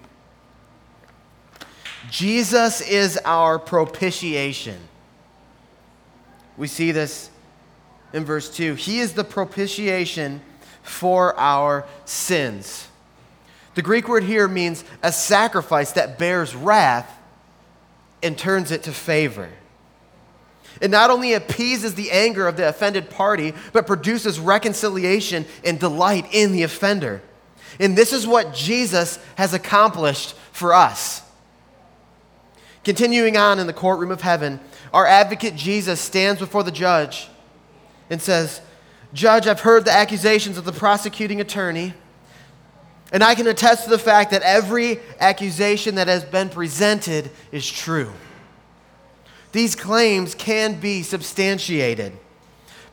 Jesus 2.09 2.81
is 2.81 3.17
our 3.25 3.59
propitiation. 3.59 4.79
We 6.57 6.67
see 6.67 6.91
this 6.91 7.29
in 8.13 8.23
verse 8.23 8.49
2. 8.49 8.75
He 8.75 8.99
is 8.99 9.13
the 9.13 9.23
propitiation 9.23 10.41
for 10.83 11.37
our 11.37 11.85
sins. 12.05 12.87
The 13.73 13.81
Greek 13.81 14.07
word 14.07 14.23
here 14.23 14.47
means 14.47 14.85
a 15.03 15.11
sacrifice 15.11 15.91
that 15.93 16.17
bears 16.17 16.55
wrath 16.55 17.19
and 18.23 18.37
turns 18.37 18.71
it 18.71 18.83
to 18.83 18.93
favor. 18.93 19.49
It 20.81 20.91
not 20.91 21.09
only 21.09 21.33
appeases 21.33 21.95
the 21.95 22.11
anger 22.11 22.47
of 22.47 22.57
the 22.57 22.67
offended 22.67 23.09
party, 23.09 23.53
but 23.71 23.87
produces 23.87 24.39
reconciliation 24.39 25.45
and 25.63 25.79
delight 25.79 26.27
in 26.33 26.51
the 26.51 26.63
offender. 26.63 27.21
And 27.79 27.97
this 27.97 28.13
is 28.13 28.27
what 28.27 28.53
Jesus 28.53 29.19
has 29.35 29.53
accomplished 29.53 30.35
for 30.51 30.73
us. 30.73 31.21
Continuing 32.83 33.35
on 33.35 33.59
in 33.59 33.67
the 33.67 33.73
courtroom 33.73 34.11
of 34.11 34.21
heaven, 34.21 34.59
our 34.93 35.05
advocate 35.05 35.55
Jesus 35.55 35.99
stands 35.99 36.39
before 36.39 36.63
the 36.63 36.71
judge 36.71 37.27
and 38.09 38.21
says, 38.21 38.61
Judge, 39.13 39.47
I've 39.47 39.61
heard 39.61 39.85
the 39.85 39.91
accusations 39.91 40.57
of 40.57 40.65
the 40.65 40.71
prosecuting 40.71 41.41
attorney, 41.41 41.93
and 43.11 43.23
I 43.23 43.33
can 43.33 43.47
attest 43.47 43.85
to 43.85 43.89
the 43.89 43.97
fact 43.97 44.31
that 44.31 44.41
every 44.41 44.99
accusation 45.19 45.95
that 45.95 46.07
has 46.07 46.25
been 46.25 46.49
presented 46.49 47.31
is 47.51 47.69
true. 47.69 48.11
These 49.55 49.77
claims 49.77 50.35
can 50.35 50.81
be 50.81 51.01
substantiated. 51.01 52.11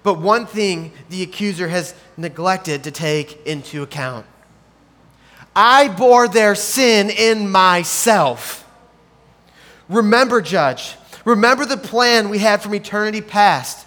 But 0.04 0.20
one 0.20 0.46
thing 0.46 0.92
the 1.10 1.24
accuser 1.24 1.66
has 1.66 1.92
neglected 2.16 2.84
to 2.84 2.92
take 2.92 3.44
into 3.44 3.82
account 3.82 4.26
I 5.56 5.88
bore 5.88 6.28
their 6.28 6.54
sin 6.54 7.10
in 7.10 7.50
myself. 7.50 8.64
Remember, 9.88 10.40
Judge, 10.40 10.94
remember 11.24 11.66
the 11.66 11.76
plan 11.76 12.28
we 12.28 12.38
had 12.38 12.62
from 12.62 12.76
eternity 12.76 13.22
past 13.22 13.84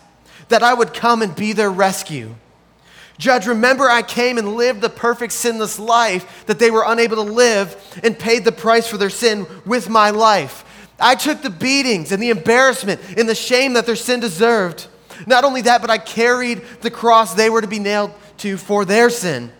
that 0.49 0.61
I 0.61 0.73
would 0.73 0.93
come 0.93 1.21
and 1.21 1.33
be 1.33 1.53
their 1.53 1.71
rescue. 1.71 2.35
Judge, 3.17 3.47
remember 3.47 3.89
I 3.89 4.01
came 4.01 4.37
and 4.37 4.57
lived 4.57 4.81
the 4.81 4.89
perfect 4.89 5.31
sinless 5.31 5.79
life 5.79 6.43
that 6.47 6.59
they 6.59 6.71
were 6.71 6.83
unable 6.85 7.23
to 7.23 7.31
live 7.31 8.01
and 8.03 8.19
paid 8.19 8.43
the 8.43 8.51
price 8.51 8.85
for 8.85 8.97
their 8.97 9.09
sin 9.09 9.47
with 9.65 9.89
my 9.89 10.09
life. 10.09 10.64
I 10.99 11.15
took 11.15 11.41
the 11.41 11.49
beatings 11.49 12.11
and 12.11 12.21
the 12.21 12.29
embarrassment 12.29 13.01
and 13.17 13.27
the 13.27 13.35
shame 13.35 13.73
that 13.73 13.85
their 13.85 13.95
sin 13.95 14.19
deserved. 14.19 14.87
Not 15.27 15.43
only 15.43 15.61
that, 15.63 15.81
but 15.81 15.89
I 15.89 15.97
carried 15.97 16.63
the 16.81 16.91
cross 16.91 17.33
they 17.33 17.49
were 17.49 17.61
to 17.61 17.67
be 17.67 17.79
nailed 17.79 18.11
to 18.39 18.57
for 18.57 18.85
their 18.85 19.09
sin. 19.09 19.51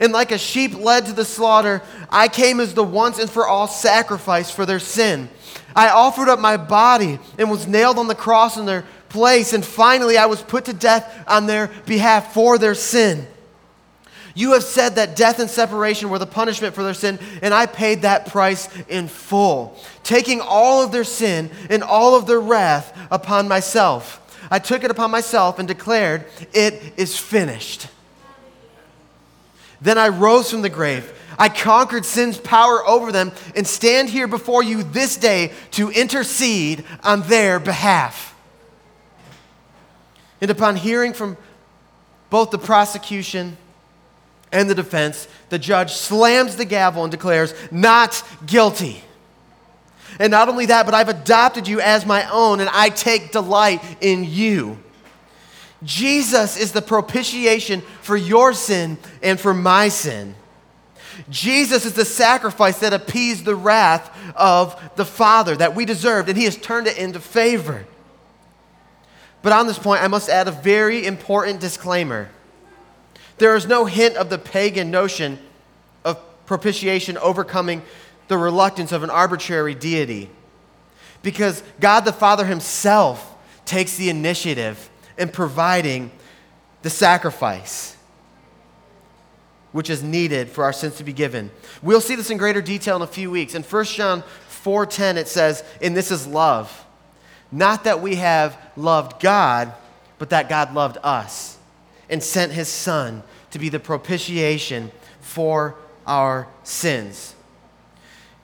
And 0.00 0.12
like 0.12 0.32
a 0.32 0.38
sheep 0.38 0.74
led 0.74 1.06
to 1.06 1.12
the 1.12 1.24
slaughter, 1.24 1.82
I 2.10 2.28
came 2.28 2.60
as 2.60 2.74
the 2.74 2.84
once 2.84 3.18
and 3.18 3.30
for 3.30 3.46
all 3.46 3.68
sacrifice 3.68 4.50
for 4.50 4.66
their 4.66 4.80
sin. 4.80 5.28
I 5.74 5.90
offered 5.90 6.28
up 6.28 6.38
my 6.38 6.56
body 6.56 7.18
and 7.38 7.50
was 7.50 7.66
nailed 7.66 7.98
on 7.98 8.08
the 8.08 8.14
cross 8.14 8.56
in 8.56 8.66
their 8.66 8.84
place. 9.08 9.52
And 9.52 9.64
finally, 9.64 10.18
I 10.18 10.26
was 10.26 10.42
put 10.42 10.64
to 10.64 10.72
death 10.72 11.24
on 11.28 11.46
their 11.46 11.68
behalf 11.86 12.34
for 12.34 12.58
their 12.58 12.74
sin. 12.74 13.26
You 14.36 14.52
have 14.52 14.62
said 14.62 14.96
that 14.96 15.16
death 15.16 15.40
and 15.40 15.48
separation 15.48 16.10
were 16.10 16.18
the 16.18 16.26
punishment 16.26 16.74
for 16.74 16.82
their 16.82 16.92
sin, 16.92 17.18
and 17.40 17.54
I 17.54 17.64
paid 17.64 18.02
that 18.02 18.26
price 18.26 18.68
in 18.86 19.08
full, 19.08 19.78
taking 20.04 20.42
all 20.42 20.84
of 20.84 20.92
their 20.92 21.04
sin 21.04 21.50
and 21.70 21.82
all 21.82 22.14
of 22.14 22.26
their 22.26 22.38
wrath 22.38 22.96
upon 23.10 23.48
myself. 23.48 24.20
I 24.50 24.58
took 24.58 24.84
it 24.84 24.90
upon 24.90 25.10
myself 25.10 25.58
and 25.58 25.66
declared, 25.66 26.26
It 26.52 26.92
is 26.98 27.18
finished. 27.18 27.88
Then 29.80 29.96
I 29.96 30.08
rose 30.08 30.50
from 30.50 30.60
the 30.60 30.68
grave 30.68 31.12
I 31.38 31.48
conquered 31.48 32.04
sin's 32.04 32.38
power 32.38 32.86
over 32.86 33.12
them 33.12 33.32
and 33.54 33.66
stand 33.66 34.08
here 34.08 34.26
before 34.26 34.62
you 34.62 34.82
this 34.82 35.16
day 35.16 35.52
to 35.72 35.90
intercede 35.90 36.84
on 37.02 37.22
their 37.22 37.58
behalf. 37.58 38.34
And 40.40 40.50
upon 40.50 40.76
hearing 40.76 41.12
from 41.12 41.36
both 42.30 42.50
the 42.50 42.58
prosecution 42.58 43.56
and 44.52 44.70
the 44.70 44.74
defense, 44.74 45.28
the 45.48 45.58
judge 45.58 45.92
slams 45.92 46.56
the 46.56 46.64
gavel 46.64 47.04
and 47.04 47.10
declares, 47.10 47.54
Not 47.70 48.22
guilty. 48.46 49.02
And 50.18 50.30
not 50.30 50.48
only 50.48 50.66
that, 50.66 50.86
but 50.86 50.94
I've 50.94 51.08
adopted 51.08 51.68
you 51.68 51.80
as 51.80 52.06
my 52.06 52.28
own, 52.30 52.60
and 52.60 52.70
I 52.72 52.88
take 52.88 53.32
delight 53.32 53.82
in 54.00 54.24
you. 54.24 54.78
Jesus 55.82 56.56
is 56.56 56.72
the 56.72 56.80
propitiation 56.80 57.82
for 58.00 58.16
your 58.16 58.54
sin 58.54 58.96
and 59.22 59.38
for 59.38 59.52
my 59.52 59.88
sin. 59.88 60.34
Jesus 61.28 61.84
is 61.84 61.94
the 61.94 62.04
sacrifice 62.04 62.78
that 62.80 62.92
appeased 62.92 63.44
the 63.44 63.54
wrath 63.54 64.16
of 64.36 64.80
the 64.96 65.04
Father 65.04 65.56
that 65.56 65.74
we 65.74 65.84
deserved, 65.84 66.28
and 66.28 66.36
He 66.36 66.44
has 66.44 66.56
turned 66.56 66.86
it 66.86 66.98
into 66.98 67.20
favor. 67.20 67.86
But 69.42 69.52
on 69.52 69.66
this 69.66 69.78
point, 69.78 70.02
I 70.02 70.08
must 70.08 70.28
add 70.28 70.48
a 70.48 70.52
very 70.52 71.06
important 71.06 71.60
disclaimer. 71.60 72.30
There 73.38 73.54
is 73.54 73.66
no 73.66 73.84
hint 73.84 74.16
of 74.16 74.30
the 74.30 74.38
pagan 74.38 74.90
notion 74.90 75.38
of 76.04 76.18
propitiation 76.46 77.18
overcoming 77.18 77.82
the 78.28 78.38
reluctance 78.38 78.92
of 78.92 79.02
an 79.02 79.10
arbitrary 79.10 79.74
deity. 79.74 80.30
Because 81.22 81.62
God 81.80 82.00
the 82.00 82.12
Father 82.12 82.46
Himself 82.46 83.34
takes 83.64 83.96
the 83.96 84.08
initiative 84.08 84.88
in 85.18 85.28
providing 85.28 86.10
the 86.82 86.90
sacrifice 86.90 87.96
which 89.72 89.90
is 89.90 90.02
needed 90.02 90.48
for 90.48 90.64
our 90.64 90.72
sins 90.72 90.96
to 90.96 91.04
be 91.04 91.12
given. 91.12 91.50
We'll 91.82 92.00
see 92.00 92.14
this 92.14 92.30
in 92.30 92.38
greater 92.38 92.62
detail 92.62 92.96
in 92.96 93.02
a 93.02 93.06
few 93.06 93.30
weeks. 93.30 93.54
In 93.54 93.62
1 93.62 93.84
John 93.84 94.24
4:10 94.48 95.18
it 95.18 95.28
says, 95.28 95.62
"And 95.82 95.94
this 95.94 96.10
is 96.10 96.26
love, 96.26 96.86
not 97.52 97.84
that 97.84 98.00
we 98.00 98.14
have 98.14 98.56
loved 98.74 99.20
God, 99.20 99.74
but 100.18 100.30
that 100.30 100.48
God 100.48 100.72
loved 100.72 100.96
us 101.02 101.55
and 102.08 102.22
sent 102.22 102.52
his 102.52 102.68
son 102.68 103.22
to 103.50 103.58
be 103.58 103.68
the 103.68 103.80
propitiation 103.80 104.90
for 105.20 105.74
our 106.06 106.46
sins." 106.62 107.34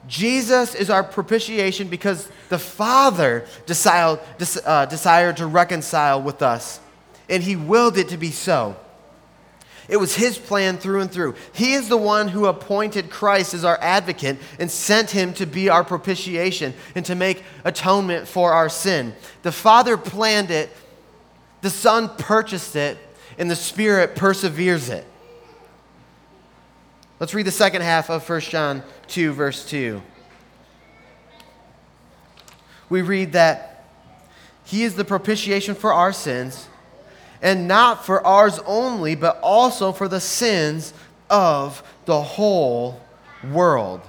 Jesus 0.07 0.75
is 0.75 0.89
our 0.89 1.03
propitiation 1.03 1.87
because 1.87 2.27
the 2.49 2.59
Father 2.59 3.45
desired, 3.65 4.19
uh, 4.65 4.85
desired 4.85 5.37
to 5.37 5.45
reconcile 5.45 6.21
with 6.21 6.41
us, 6.41 6.79
and 7.29 7.41
he 7.41 7.55
willed 7.55 7.97
it 7.97 8.09
to 8.09 8.17
be 8.17 8.31
so. 8.31 8.75
It 9.89 9.97
was 9.97 10.15
his 10.15 10.37
plan 10.37 10.77
through 10.77 11.01
and 11.01 11.11
through. 11.11 11.35
He 11.51 11.73
is 11.73 11.89
the 11.89 11.97
one 11.97 12.29
who 12.29 12.45
appointed 12.45 13.09
Christ 13.09 13.53
as 13.53 13.65
our 13.65 13.77
advocate 13.81 14.37
and 14.57 14.71
sent 14.71 15.11
him 15.11 15.33
to 15.33 15.45
be 15.45 15.69
our 15.69 15.83
propitiation 15.83 16.73
and 16.95 17.05
to 17.05 17.15
make 17.15 17.43
atonement 17.65 18.27
for 18.27 18.53
our 18.53 18.69
sin. 18.69 19.13
The 19.41 19.51
Father 19.51 19.97
planned 19.97 20.51
it, 20.51 20.69
the 21.61 21.69
Son 21.69 22.09
purchased 22.17 22.75
it, 22.75 22.97
and 23.37 23.49
the 23.49 23.55
Spirit 23.55 24.15
perseveres 24.15 24.89
it. 24.89 25.05
Let's 27.19 27.33
read 27.33 27.45
the 27.45 27.51
second 27.51 27.81
half 27.81 28.09
of 28.09 28.27
1 28.27 28.41
John 28.41 28.83
2, 29.07 29.33
verse 29.33 29.65
2. 29.69 30.01
We 32.89 33.01
read 33.01 33.33
that 33.33 33.85
he 34.65 34.83
is 34.83 34.95
the 34.95 35.05
propitiation 35.05 35.75
for 35.75 35.93
our 35.93 36.13
sins 36.13 36.67
and 37.41 37.67
not 37.67 38.05
for 38.05 38.25
ours 38.25 38.59
only, 38.65 39.15
but 39.15 39.39
also 39.41 39.91
for 39.91 40.07
the 40.07 40.19
sins 40.19 40.93
of 41.29 41.83
the 42.05 42.21
whole 42.21 43.01
world. 43.51 44.01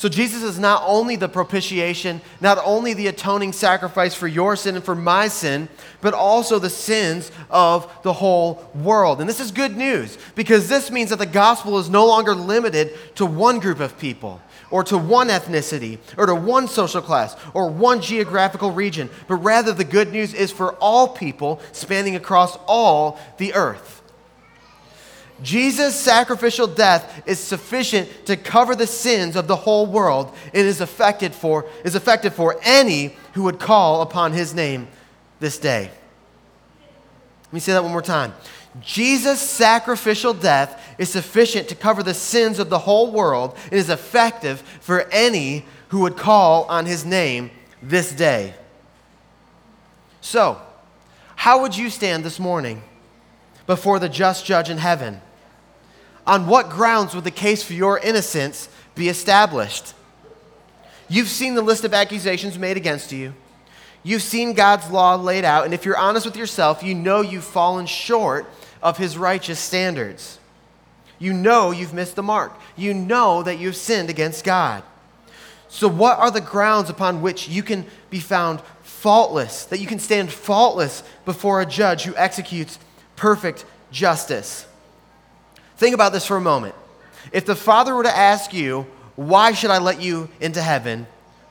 So, 0.00 0.08
Jesus 0.08 0.42
is 0.42 0.58
not 0.58 0.82
only 0.86 1.16
the 1.16 1.28
propitiation, 1.28 2.22
not 2.40 2.56
only 2.64 2.94
the 2.94 3.08
atoning 3.08 3.52
sacrifice 3.52 4.14
for 4.14 4.26
your 4.26 4.56
sin 4.56 4.76
and 4.76 4.82
for 4.82 4.94
my 4.94 5.28
sin, 5.28 5.68
but 6.00 6.14
also 6.14 6.58
the 6.58 6.70
sins 6.70 7.30
of 7.50 7.86
the 8.02 8.14
whole 8.14 8.66
world. 8.74 9.20
And 9.20 9.28
this 9.28 9.40
is 9.40 9.52
good 9.52 9.76
news 9.76 10.16
because 10.34 10.70
this 10.70 10.90
means 10.90 11.10
that 11.10 11.18
the 11.18 11.26
gospel 11.26 11.78
is 11.78 11.90
no 11.90 12.06
longer 12.06 12.34
limited 12.34 12.96
to 13.16 13.26
one 13.26 13.60
group 13.60 13.78
of 13.78 13.98
people 13.98 14.40
or 14.70 14.82
to 14.84 14.96
one 14.96 15.28
ethnicity 15.28 15.98
or 16.16 16.24
to 16.24 16.34
one 16.34 16.66
social 16.66 17.02
class 17.02 17.36
or 17.52 17.68
one 17.68 18.00
geographical 18.00 18.70
region, 18.70 19.10
but 19.28 19.34
rather 19.34 19.70
the 19.70 19.84
good 19.84 20.12
news 20.12 20.32
is 20.32 20.50
for 20.50 20.76
all 20.76 21.08
people 21.08 21.60
spanning 21.72 22.16
across 22.16 22.56
all 22.66 23.20
the 23.36 23.52
earth. 23.52 23.99
Jesus' 25.42 25.94
sacrificial 25.94 26.66
death 26.66 27.22
is 27.26 27.38
sufficient 27.38 28.26
to 28.26 28.36
cover 28.36 28.74
the 28.74 28.86
sins 28.86 29.36
of 29.36 29.46
the 29.46 29.56
whole 29.56 29.86
world 29.86 30.34
and 30.46 30.66
is 30.66 30.80
effective 30.80 31.34
for, 31.34 31.66
is 31.84 31.94
effective 31.94 32.34
for 32.34 32.58
any 32.62 33.16
who 33.34 33.44
would 33.44 33.58
call 33.58 34.02
upon 34.02 34.32
his 34.32 34.54
name 34.54 34.88
this 35.38 35.58
day. 35.58 35.90
Let 37.44 37.52
me 37.52 37.60
say 37.60 37.72
that 37.72 37.82
one 37.82 37.92
more 37.92 38.02
time. 38.02 38.34
Jesus' 38.80 39.40
sacrificial 39.40 40.32
death 40.32 40.94
is 40.98 41.10
sufficient 41.10 41.68
to 41.68 41.74
cover 41.74 42.02
the 42.02 42.14
sins 42.14 42.58
of 42.58 42.70
the 42.70 42.78
whole 42.78 43.10
world 43.10 43.56
and 43.64 43.74
is 43.74 43.90
effective 43.90 44.60
for 44.80 45.08
any 45.10 45.64
who 45.88 46.00
would 46.00 46.16
call 46.16 46.64
on 46.64 46.86
his 46.86 47.04
name 47.04 47.50
this 47.82 48.12
day. 48.12 48.54
So, 50.20 50.60
how 51.34 51.62
would 51.62 51.76
you 51.76 51.90
stand 51.90 52.22
this 52.24 52.38
morning 52.38 52.82
before 53.66 53.98
the 53.98 54.08
just 54.08 54.44
judge 54.44 54.70
in 54.70 54.78
heaven? 54.78 55.20
On 56.30 56.46
what 56.46 56.70
grounds 56.70 57.12
would 57.12 57.24
the 57.24 57.32
case 57.32 57.60
for 57.60 57.72
your 57.72 57.98
innocence 57.98 58.68
be 58.94 59.08
established? 59.08 59.94
You've 61.08 61.26
seen 61.26 61.56
the 61.56 61.60
list 61.60 61.82
of 61.82 61.92
accusations 61.92 62.56
made 62.56 62.76
against 62.76 63.10
you. 63.10 63.34
You've 64.04 64.22
seen 64.22 64.52
God's 64.52 64.88
law 64.92 65.16
laid 65.16 65.44
out, 65.44 65.64
and 65.64 65.74
if 65.74 65.84
you're 65.84 65.96
honest 65.96 66.24
with 66.24 66.36
yourself, 66.36 66.84
you 66.84 66.94
know 66.94 67.20
you've 67.20 67.42
fallen 67.42 67.86
short 67.86 68.46
of 68.80 68.96
his 68.96 69.18
righteous 69.18 69.58
standards. 69.58 70.38
You 71.18 71.32
know 71.32 71.72
you've 71.72 71.94
missed 71.94 72.14
the 72.14 72.22
mark. 72.22 72.52
You 72.76 72.94
know 72.94 73.42
that 73.42 73.58
you've 73.58 73.74
sinned 73.74 74.08
against 74.08 74.44
God. 74.44 74.84
So, 75.68 75.88
what 75.88 76.16
are 76.20 76.30
the 76.30 76.40
grounds 76.40 76.90
upon 76.90 77.22
which 77.22 77.48
you 77.48 77.64
can 77.64 77.84
be 78.08 78.20
found 78.20 78.60
faultless, 78.84 79.64
that 79.64 79.80
you 79.80 79.88
can 79.88 79.98
stand 79.98 80.30
faultless 80.30 81.02
before 81.24 81.60
a 81.60 81.66
judge 81.66 82.04
who 82.04 82.14
executes 82.14 82.78
perfect 83.16 83.64
justice? 83.90 84.66
Think 85.80 85.94
about 85.94 86.12
this 86.12 86.26
for 86.26 86.36
a 86.36 86.42
moment. 86.42 86.74
If 87.32 87.46
the 87.46 87.56
Father 87.56 87.94
were 87.94 88.02
to 88.02 88.14
ask 88.14 88.52
you, 88.52 88.86
Why 89.16 89.52
should 89.52 89.70
I 89.70 89.78
let 89.78 90.02
you 90.02 90.28
into 90.38 90.60
heaven? 90.60 91.06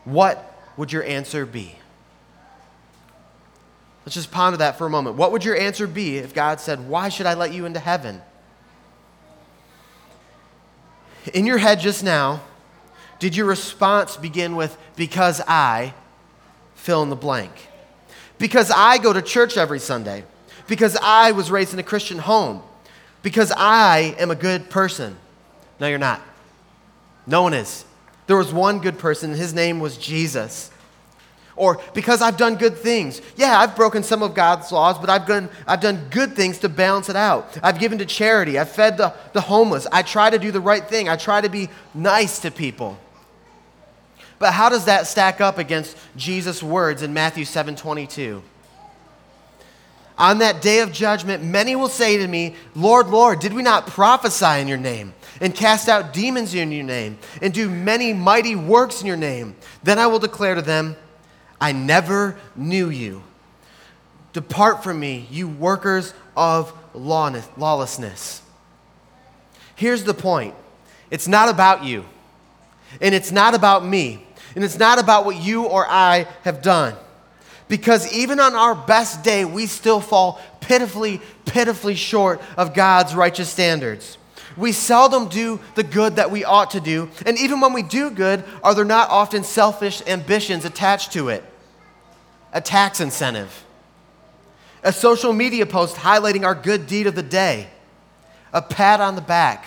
what 0.05 0.55
would 0.77 0.93
your 0.93 1.03
answer 1.03 1.47
be? 1.47 1.75
Let's 4.05 4.13
just 4.13 4.31
ponder 4.31 4.57
that 4.57 4.77
for 4.77 4.85
a 4.85 4.89
moment. 4.89 5.15
What 5.15 5.31
would 5.31 5.43
your 5.43 5.57
answer 5.57 5.87
be 5.87 6.17
if 6.17 6.35
God 6.35 6.59
said, 6.59 6.87
Why 6.87 7.09
should 7.09 7.25
I 7.25 7.33
let 7.33 7.53
you 7.53 7.65
into 7.65 7.79
heaven? 7.79 8.21
In 11.33 11.47
your 11.47 11.57
head 11.57 11.79
just 11.79 12.03
now, 12.03 12.41
did 13.17 13.35
your 13.35 13.47
response 13.47 14.15
begin 14.15 14.55
with, 14.55 14.77
Because 14.95 15.41
I 15.47 15.95
fill 16.75 17.01
in 17.01 17.09
the 17.09 17.15
blank? 17.15 17.51
Because 18.37 18.69
I 18.69 18.99
go 18.99 19.11
to 19.11 19.23
church 19.23 19.57
every 19.57 19.79
Sunday? 19.79 20.23
Because 20.67 20.95
I 21.01 21.31
was 21.31 21.49
raised 21.49 21.73
in 21.73 21.79
a 21.79 21.83
Christian 21.83 22.19
home? 22.19 22.61
Because 23.21 23.51
I 23.55 24.15
am 24.19 24.31
a 24.31 24.35
good 24.35 24.69
person. 24.69 25.15
No, 25.79 25.87
you're 25.87 25.97
not. 25.97 26.21
No 27.27 27.43
one 27.43 27.53
is. 27.53 27.85
There 28.27 28.37
was 28.37 28.53
one 28.53 28.79
good 28.79 28.99
person, 28.99 29.33
his 29.33 29.53
name 29.53 29.79
was 29.79 29.97
Jesus. 29.97 30.71
Or 31.55 31.81
because 31.93 32.21
I've 32.21 32.37
done 32.37 32.55
good 32.55 32.77
things. 32.77 33.21
Yeah, 33.35 33.59
I've 33.59 33.75
broken 33.75 34.01
some 34.01 34.23
of 34.23 34.33
God's 34.33 34.71
laws, 34.71 34.97
but 34.97 35.09
I've 35.09 35.27
done, 35.27 35.49
I've 35.67 35.81
done 35.81 36.07
good 36.09 36.33
things 36.33 36.59
to 36.59 36.69
balance 36.69 37.09
it 37.09 37.17
out. 37.17 37.57
I've 37.61 37.79
given 37.79 37.97
to 37.97 38.05
charity. 38.05 38.57
I've 38.57 38.71
fed 38.71 38.95
the, 38.95 39.13
the 39.33 39.41
homeless. 39.41 39.85
I 39.91 40.01
try 40.01 40.29
to 40.29 40.39
do 40.39 40.51
the 40.51 40.61
right 40.61 40.87
thing. 40.87 41.09
I 41.09 41.17
try 41.17 41.41
to 41.41 41.49
be 41.49 41.67
nice 41.93 42.39
to 42.39 42.51
people. 42.51 42.97
But 44.39 44.53
how 44.53 44.69
does 44.69 44.85
that 44.85 45.05
stack 45.05 45.41
up 45.41 45.57
against 45.57 45.97
Jesus' 46.15 46.63
words 46.63 47.01
in 47.01 47.13
Matthew 47.13 47.43
7 47.43 47.75
22? 47.75 48.41
On 50.19 50.39
that 50.39 50.61
day 50.61 50.81
of 50.81 50.91
judgment, 50.91 51.45
many 51.45 51.77
will 51.77 51.87
say 51.87 52.17
to 52.17 52.27
me, 52.27 52.55
Lord, 52.75 53.07
Lord, 53.07 53.39
did 53.39 53.53
we 53.53 53.63
not 53.63 53.87
prophesy 53.87 54.59
in 54.59 54.67
your 54.67 54.77
name, 54.77 55.13
and 55.39 55.55
cast 55.55 55.87
out 55.87 56.11
demons 56.11 56.53
in 56.53 56.73
your 56.73 56.83
name, 56.83 57.17
and 57.41 57.53
do 57.53 57.69
many 57.69 58.11
mighty 58.11 58.53
works 58.53 58.99
in 58.99 59.07
your 59.07 59.15
name? 59.15 59.55
Then 59.81 59.97
I 59.97 60.07
will 60.07 60.19
declare 60.19 60.55
to 60.55 60.61
them, 60.61 60.97
I 61.61 61.71
never 61.71 62.37
knew 62.53 62.89
you. 62.89 63.23
Depart 64.33 64.83
from 64.83 64.99
me, 64.99 65.25
you 65.31 65.47
workers 65.47 66.13
of 66.35 66.73
lawlessness. 66.93 68.41
Here's 69.75 70.03
the 70.03 70.13
point 70.13 70.53
it's 71.09 71.29
not 71.29 71.47
about 71.47 71.85
you, 71.85 72.03
and 72.99 73.15
it's 73.15 73.31
not 73.31 73.53
about 73.55 73.85
me, 73.85 74.27
and 74.53 74.65
it's 74.65 74.77
not 74.77 74.99
about 74.99 75.23
what 75.23 75.37
you 75.37 75.63
or 75.63 75.87
I 75.89 76.27
have 76.43 76.61
done. 76.61 76.95
Because 77.69 78.11
even 78.11 78.39
on 78.39 78.55
our 78.55 78.75
best 78.75 79.23
day, 79.23 79.45
we 79.45 79.67
still 79.67 80.01
fall 80.01 80.41
pitifully, 80.59 81.21
pitifully 81.45 81.95
short 81.95 82.41
of 82.57 82.73
God's 82.73 83.15
righteous 83.15 83.47
standards. 83.47 84.17
We 84.57 84.71
seldom 84.73 85.29
do 85.29 85.59
the 85.75 85.83
good 85.83 86.17
that 86.17 86.31
we 86.31 86.43
ought 86.43 86.71
to 86.71 86.81
do. 86.81 87.09
And 87.25 87.37
even 87.37 87.61
when 87.61 87.71
we 87.71 87.83
do 87.83 88.09
good, 88.09 88.43
are 88.63 88.75
there 88.75 88.83
not 88.83 89.09
often 89.09 89.43
selfish 89.43 90.01
ambitions 90.05 90.65
attached 90.65 91.13
to 91.13 91.29
it? 91.29 91.43
A 92.51 92.59
tax 92.59 92.99
incentive, 92.99 93.63
a 94.83 94.91
social 94.91 95.31
media 95.31 95.67
post 95.67 95.95
highlighting 95.95 96.43
our 96.43 96.55
good 96.55 96.87
deed 96.87 97.05
of 97.05 97.13
the 97.13 97.23
day, 97.23 97.67
a 98.51 98.61
pat 98.61 98.99
on 98.99 99.13
the 99.13 99.21
back, 99.21 99.65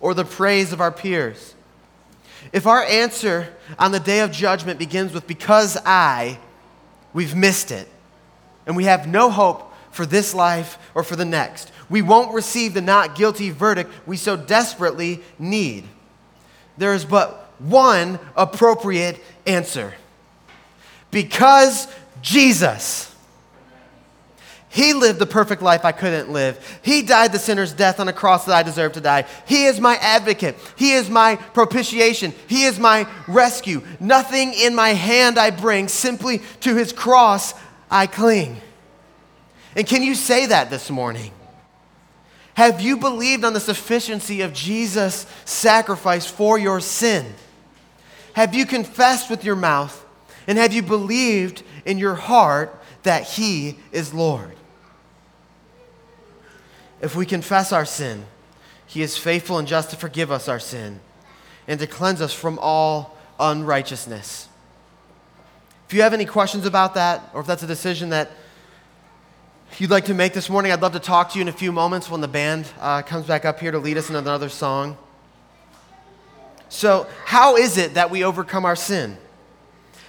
or 0.00 0.14
the 0.14 0.24
praise 0.24 0.72
of 0.72 0.80
our 0.80 0.90
peers. 0.90 1.54
If 2.52 2.66
our 2.66 2.82
answer 2.82 3.52
on 3.78 3.92
the 3.92 4.00
day 4.00 4.20
of 4.20 4.32
judgment 4.32 4.78
begins 4.78 5.12
with, 5.12 5.26
because 5.26 5.76
I, 5.84 6.38
we've 7.14 7.34
missed 7.34 7.70
it. 7.70 7.88
And 8.66 8.76
we 8.76 8.84
have 8.84 9.06
no 9.06 9.30
hope 9.30 9.72
for 9.90 10.04
this 10.04 10.34
life 10.34 10.78
or 10.94 11.02
for 11.02 11.16
the 11.16 11.24
next. 11.24 11.72
We 11.88 12.02
won't 12.02 12.34
receive 12.34 12.74
the 12.74 12.80
not 12.82 13.14
guilty 13.14 13.50
verdict 13.50 13.90
we 14.06 14.16
so 14.16 14.36
desperately 14.36 15.22
need. 15.38 15.84
There 16.76 16.94
is 16.94 17.04
but 17.04 17.52
one 17.58 18.18
appropriate 18.36 19.20
answer 19.46 19.94
because 21.10 21.86
Jesus. 22.20 23.13
He 24.74 24.92
lived 24.92 25.20
the 25.20 25.26
perfect 25.26 25.62
life 25.62 25.84
I 25.84 25.92
couldn't 25.92 26.32
live. 26.32 26.80
He 26.82 27.02
died 27.02 27.30
the 27.30 27.38
sinner's 27.38 27.72
death 27.72 28.00
on 28.00 28.08
a 28.08 28.12
cross 28.12 28.44
that 28.46 28.56
I 28.56 28.64
deserve 28.64 28.94
to 28.94 29.00
die. 29.00 29.24
He 29.46 29.66
is 29.66 29.78
my 29.78 29.94
advocate. 29.98 30.56
He 30.74 30.94
is 30.94 31.08
my 31.08 31.36
propitiation. 31.36 32.34
He 32.48 32.64
is 32.64 32.80
my 32.80 33.06
rescue. 33.28 33.82
Nothing 34.00 34.52
in 34.52 34.74
my 34.74 34.88
hand 34.88 35.38
I 35.38 35.50
bring, 35.50 35.86
simply 35.86 36.42
to 36.62 36.74
his 36.74 36.92
cross 36.92 37.54
I 37.88 38.08
cling. 38.08 38.60
And 39.76 39.86
can 39.86 40.02
you 40.02 40.16
say 40.16 40.46
that 40.46 40.70
this 40.70 40.90
morning? 40.90 41.30
Have 42.54 42.80
you 42.80 42.96
believed 42.96 43.44
on 43.44 43.52
the 43.52 43.60
sufficiency 43.60 44.40
of 44.40 44.52
Jesus' 44.52 45.24
sacrifice 45.44 46.26
for 46.26 46.58
your 46.58 46.80
sin? 46.80 47.32
Have 48.32 48.56
you 48.56 48.66
confessed 48.66 49.30
with 49.30 49.44
your 49.44 49.54
mouth 49.54 50.04
and 50.48 50.58
have 50.58 50.72
you 50.72 50.82
believed 50.82 51.62
in 51.84 51.96
your 51.96 52.16
heart 52.16 52.76
that 53.04 53.22
He 53.22 53.78
is 53.92 54.12
Lord? 54.12 54.50
If 57.04 57.14
we 57.14 57.26
confess 57.26 57.70
our 57.70 57.84
sin, 57.84 58.24
He 58.86 59.02
is 59.02 59.18
faithful 59.18 59.58
and 59.58 59.68
just 59.68 59.90
to 59.90 59.96
forgive 59.96 60.32
us 60.32 60.48
our 60.48 60.58
sin 60.58 61.00
and 61.68 61.78
to 61.80 61.86
cleanse 61.86 62.22
us 62.22 62.32
from 62.32 62.58
all 62.62 63.18
unrighteousness. 63.38 64.48
If 65.86 65.92
you 65.92 66.00
have 66.00 66.14
any 66.14 66.24
questions 66.24 66.64
about 66.64 66.94
that, 66.94 67.28
or 67.34 67.42
if 67.42 67.46
that's 67.46 67.62
a 67.62 67.66
decision 67.66 68.08
that 68.08 68.30
you'd 69.76 69.90
like 69.90 70.06
to 70.06 70.14
make 70.14 70.32
this 70.32 70.48
morning, 70.48 70.72
I'd 70.72 70.80
love 70.80 70.94
to 70.94 70.98
talk 70.98 71.32
to 71.32 71.38
you 71.38 71.42
in 71.42 71.48
a 71.48 71.52
few 71.52 71.72
moments 71.72 72.08
when 72.08 72.22
the 72.22 72.28
band 72.28 72.66
uh, 72.80 73.02
comes 73.02 73.26
back 73.26 73.44
up 73.44 73.60
here 73.60 73.70
to 73.70 73.78
lead 73.78 73.98
us 73.98 74.08
in 74.08 74.16
another 74.16 74.48
song. 74.48 74.96
So, 76.70 77.06
how 77.26 77.56
is 77.56 77.76
it 77.76 77.94
that 77.94 78.10
we 78.10 78.24
overcome 78.24 78.64
our 78.64 78.76
sin? 78.76 79.18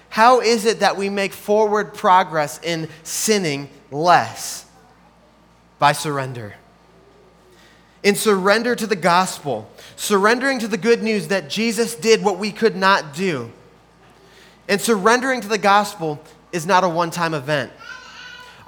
How 0.07 0.39
is 0.39 0.65
it 0.65 0.79
that 0.79 0.95
we 0.95 1.09
make 1.09 1.33
forward 1.33 1.93
progress 1.93 2.57
in 2.63 2.87
sinning 3.03 3.69
less? 3.91 4.65
By 5.77 5.91
surrender 5.91 6.55
in 8.05 8.13
surrender 8.13 8.75
to 8.75 8.85
the 8.85 8.95
gospel, 8.95 9.67
surrendering 9.95 10.59
to 10.59 10.67
the 10.67 10.77
good 10.77 11.01
news 11.01 11.29
that 11.29 11.49
Jesus 11.49 11.95
did 11.95 12.23
what 12.23 12.37
we 12.37 12.51
could 12.51 12.75
not 12.75 13.15
do. 13.15 13.51
And 14.69 14.79
surrendering 14.79 15.41
to 15.41 15.47
the 15.47 15.57
gospel 15.57 16.21
is 16.51 16.67
not 16.67 16.83
a 16.83 16.89
one 16.89 17.09
time 17.09 17.33
event. 17.33 17.71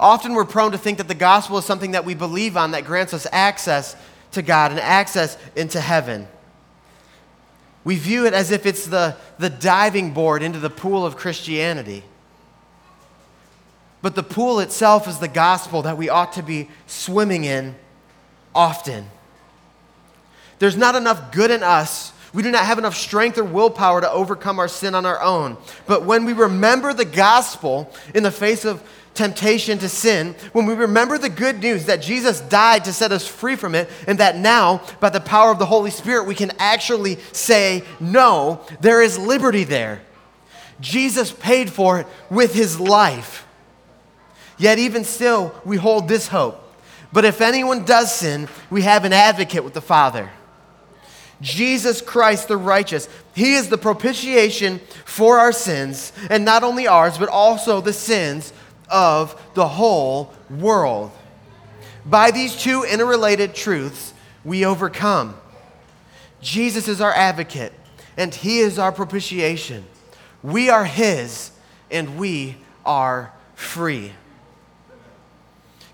Often 0.00 0.34
we're 0.34 0.44
prone 0.44 0.72
to 0.72 0.78
think 0.78 0.98
that 0.98 1.06
the 1.06 1.14
gospel 1.14 1.56
is 1.56 1.64
something 1.64 1.92
that 1.92 2.04
we 2.04 2.14
believe 2.14 2.56
on 2.56 2.72
that 2.72 2.84
grants 2.84 3.14
us 3.14 3.28
access 3.30 3.94
to 4.32 4.42
God 4.42 4.72
and 4.72 4.80
access 4.80 5.38
into 5.54 5.80
heaven. 5.80 6.26
We 7.84 7.94
view 7.94 8.26
it 8.26 8.34
as 8.34 8.50
if 8.50 8.66
it's 8.66 8.86
the, 8.86 9.16
the 9.38 9.50
diving 9.50 10.12
board 10.12 10.42
into 10.42 10.58
the 10.58 10.68
pool 10.68 11.06
of 11.06 11.16
Christianity. 11.16 12.02
But 14.02 14.16
the 14.16 14.24
pool 14.24 14.58
itself 14.58 15.06
is 15.06 15.20
the 15.20 15.28
gospel 15.28 15.82
that 15.82 15.96
we 15.96 16.08
ought 16.08 16.32
to 16.32 16.42
be 16.42 16.68
swimming 16.88 17.44
in 17.44 17.76
often. 18.52 19.08
There's 20.58 20.76
not 20.76 20.94
enough 20.94 21.32
good 21.32 21.50
in 21.50 21.62
us. 21.62 22.12
We 22.32 22.42
do 22.42 22.50
not 22.50 22.66
have 22.66 22.78
enough 22.78 22.96
strength 22.96 23.38
or 23.38 23.44
willpower 23.44 24.00
to 24.00 24.10
overcome 24.10 24.58
our 24.58 24.68
sin 24.68 24.94
on 24.94 25.06
our 25.06 25.20
own. 25.22 25.56
But 25.86 26.04
when 26.04 26.24
we 26.24 26.32
remember 26.32 26.92
the 26.92 27.04
gospel 27.04 27.90
in 28.14 28.22
the 28.22 28.30
face 28.30 28.64
of 28.64 28.82
temptation 29.14 29.78
to 29.78 29.88
sin, 29.88 30.34
when 30.52 30.66
we 30.66 30.74
remember 30.74 31.18
the 31.18 31.28
good 31.28 31.60
news 31.60 31.86
that 31.86 32.02
Jesus 32.02 32.40
died 32.40 32.84
to 32.84 32.92
set 32.92 33.12
us 33.12 33.26
free 33.26 33.56
from 33.56 33.74
it, 33.74 33.88
and 34.06 34.18
that 34.18 34.36
now, 34.36 34.82
by 35.00 35.08
the 35.08 35.20
power 35.20 35.50
of 35.50 35.58
the 35.58 35.66
Holy 35.66 35.90
Spirit, 35.90 36.26
we 36.26 36.34
can 36.34 36.52
actually 36.58 37.16
say 37.32 37.82
no, 37.98 38.60
there 38.80 39.02
is 39.02 39.18
liberty 39.18 39.64
there. 39.64 40.02
Jesus 40.80 41.32
paid 41.32 41.70
for 41.70 41.98
it 41.98 42.06
with 42.30 42.54
his 42.54 42.78
life. 42.78 43.46
Yet, 44.58 44.78
even 44.78 45.04
still, 45.04 45.54
we 45.64 45.76
hold 45.76 46.08
this 46.08 46.28
hope. 46.28 46.62
But 47.12 47.24
if 47.24 47.40
anyone 47.40 47.84
does 47.84 48.14
sin, 48.14 48.48
we 48.70 48.82
have 48.82 49.04
an 49.04 49.12
advocate 49.12 49.64
with 49.64 49.74
the 49.74 49.80
Father. 49.80 50.30
Jesus 51.40 52.00
Christ 52.00 52.48
the 52.48 52.56
righteous. 52.56 53.08
He 53.34 53.54
is 53.54 53.68
the 53.68 53.78
propitiation 53.78 54.80
for 55.04 55.38
our 55.38 55.52
sins, 55.52 56.12
and 56.30 56.44
not 56.44 56.64
only 56.64 56.86
ours, 56.86 57.18
but 57.18 57.28
also 57.28 57.80
the 57.80 57.92
sins 57.92 58.52
of 58.90 59.40
the 59.54 59.68
whole 59.68 60.32
world. 60.50 61.12
By 62.04 62.30
these 62.30 62.56
two 62.56 62.84
interrelated 62.84 63.54
truths, 63.54 64.14
we 64.44 64.64
overcome. 64.64 65.36
Jesus 66.40 66.88
is 66.88 67.00
our 67.00 67.12
advocate, 67.12 67.72
and 68.16 68.34
He 68.34 68.58
is 68.60 68.78
our 68.78 68.92
propitiation. 68.92 69.84
We 70.42 70.70
are 70.70 70.84
His, 70.84 71.50
and 71.90 72.18
we 72.18 72.56
are 72.84 73.32
free. 73.54 74.12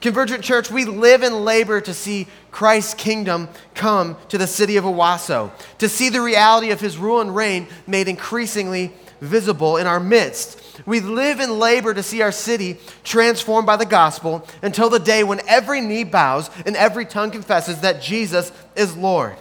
Convergent 0.04 0.44
Church, 0.44 0.70
we 0.70 0.84
live 0.84 1.22
and 1.22 1.46
labor 1.46 1.80
to 1.80 1.94
see 1.94 2.26
Christ's 2.50 2.92
kingdom 2.92 3.48
come 3.74 4.18
to 4.28 4.36
the 4.36 4.46
city 4.46 4.76
of 4.76 4.84
Owasso, 4.84 5.50
to 5.78 5.88
see 5.88 6.10
the 6.10 6.20
reality 6.20 6.72
of 6.72 6.78
his 6.78 6.98
rule 6.98 7.22
and 7.22 7.34
reign 7.34 7.68
made 7.86 8.06
increasingly 8.06 8.92
visible 9.22 9.78
in 9.78 9.86
our 9.86 9.98
midst. 9.98 10.60
We 10.84 11.00
live 11.00 11.40
and 11.40 11.58
labor 11.58 11.94
to 11.94 12.02
see 12.02 12.20
our 12.20 12.32
city 12.32 12.76
transformed 13.02 13.66
by 13.66 13.76
the 13.76 13.86
gospel 13.86 14.46
until 14.60 14.90
the 14.90 14.98
day 14.98 15.24
when 15.24 15.40
every 15.48 15.80
knee 15.80 16.04
bows 16.04 16.50
and 16.66 16.76
every 16.76 17.06
tongue 17.06 17.30
confesses 17.30 17.80
that 17.80 18.02
Jesus 18.02 18.52
is 18.76 18.94
Lord. 18.94 19.34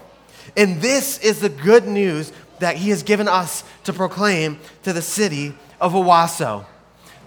And 0.56 0.80
this 0.82 1.20
is 1.20 1.42
the 1.42 1.50
good 1.50 1.90
news 1.90 2.32
that 2.60 2.78
he 2.78 2.90
has 2.92 3.04
given 3.04 3.28
us 3.28 3.66
to 3.84 3.92
proclaim 3.92 4.60
to 4.84 4.94
the 4.94 5.02
city 5.02 5.56
of 5.82 5.92
Owasso. 5.92 6.66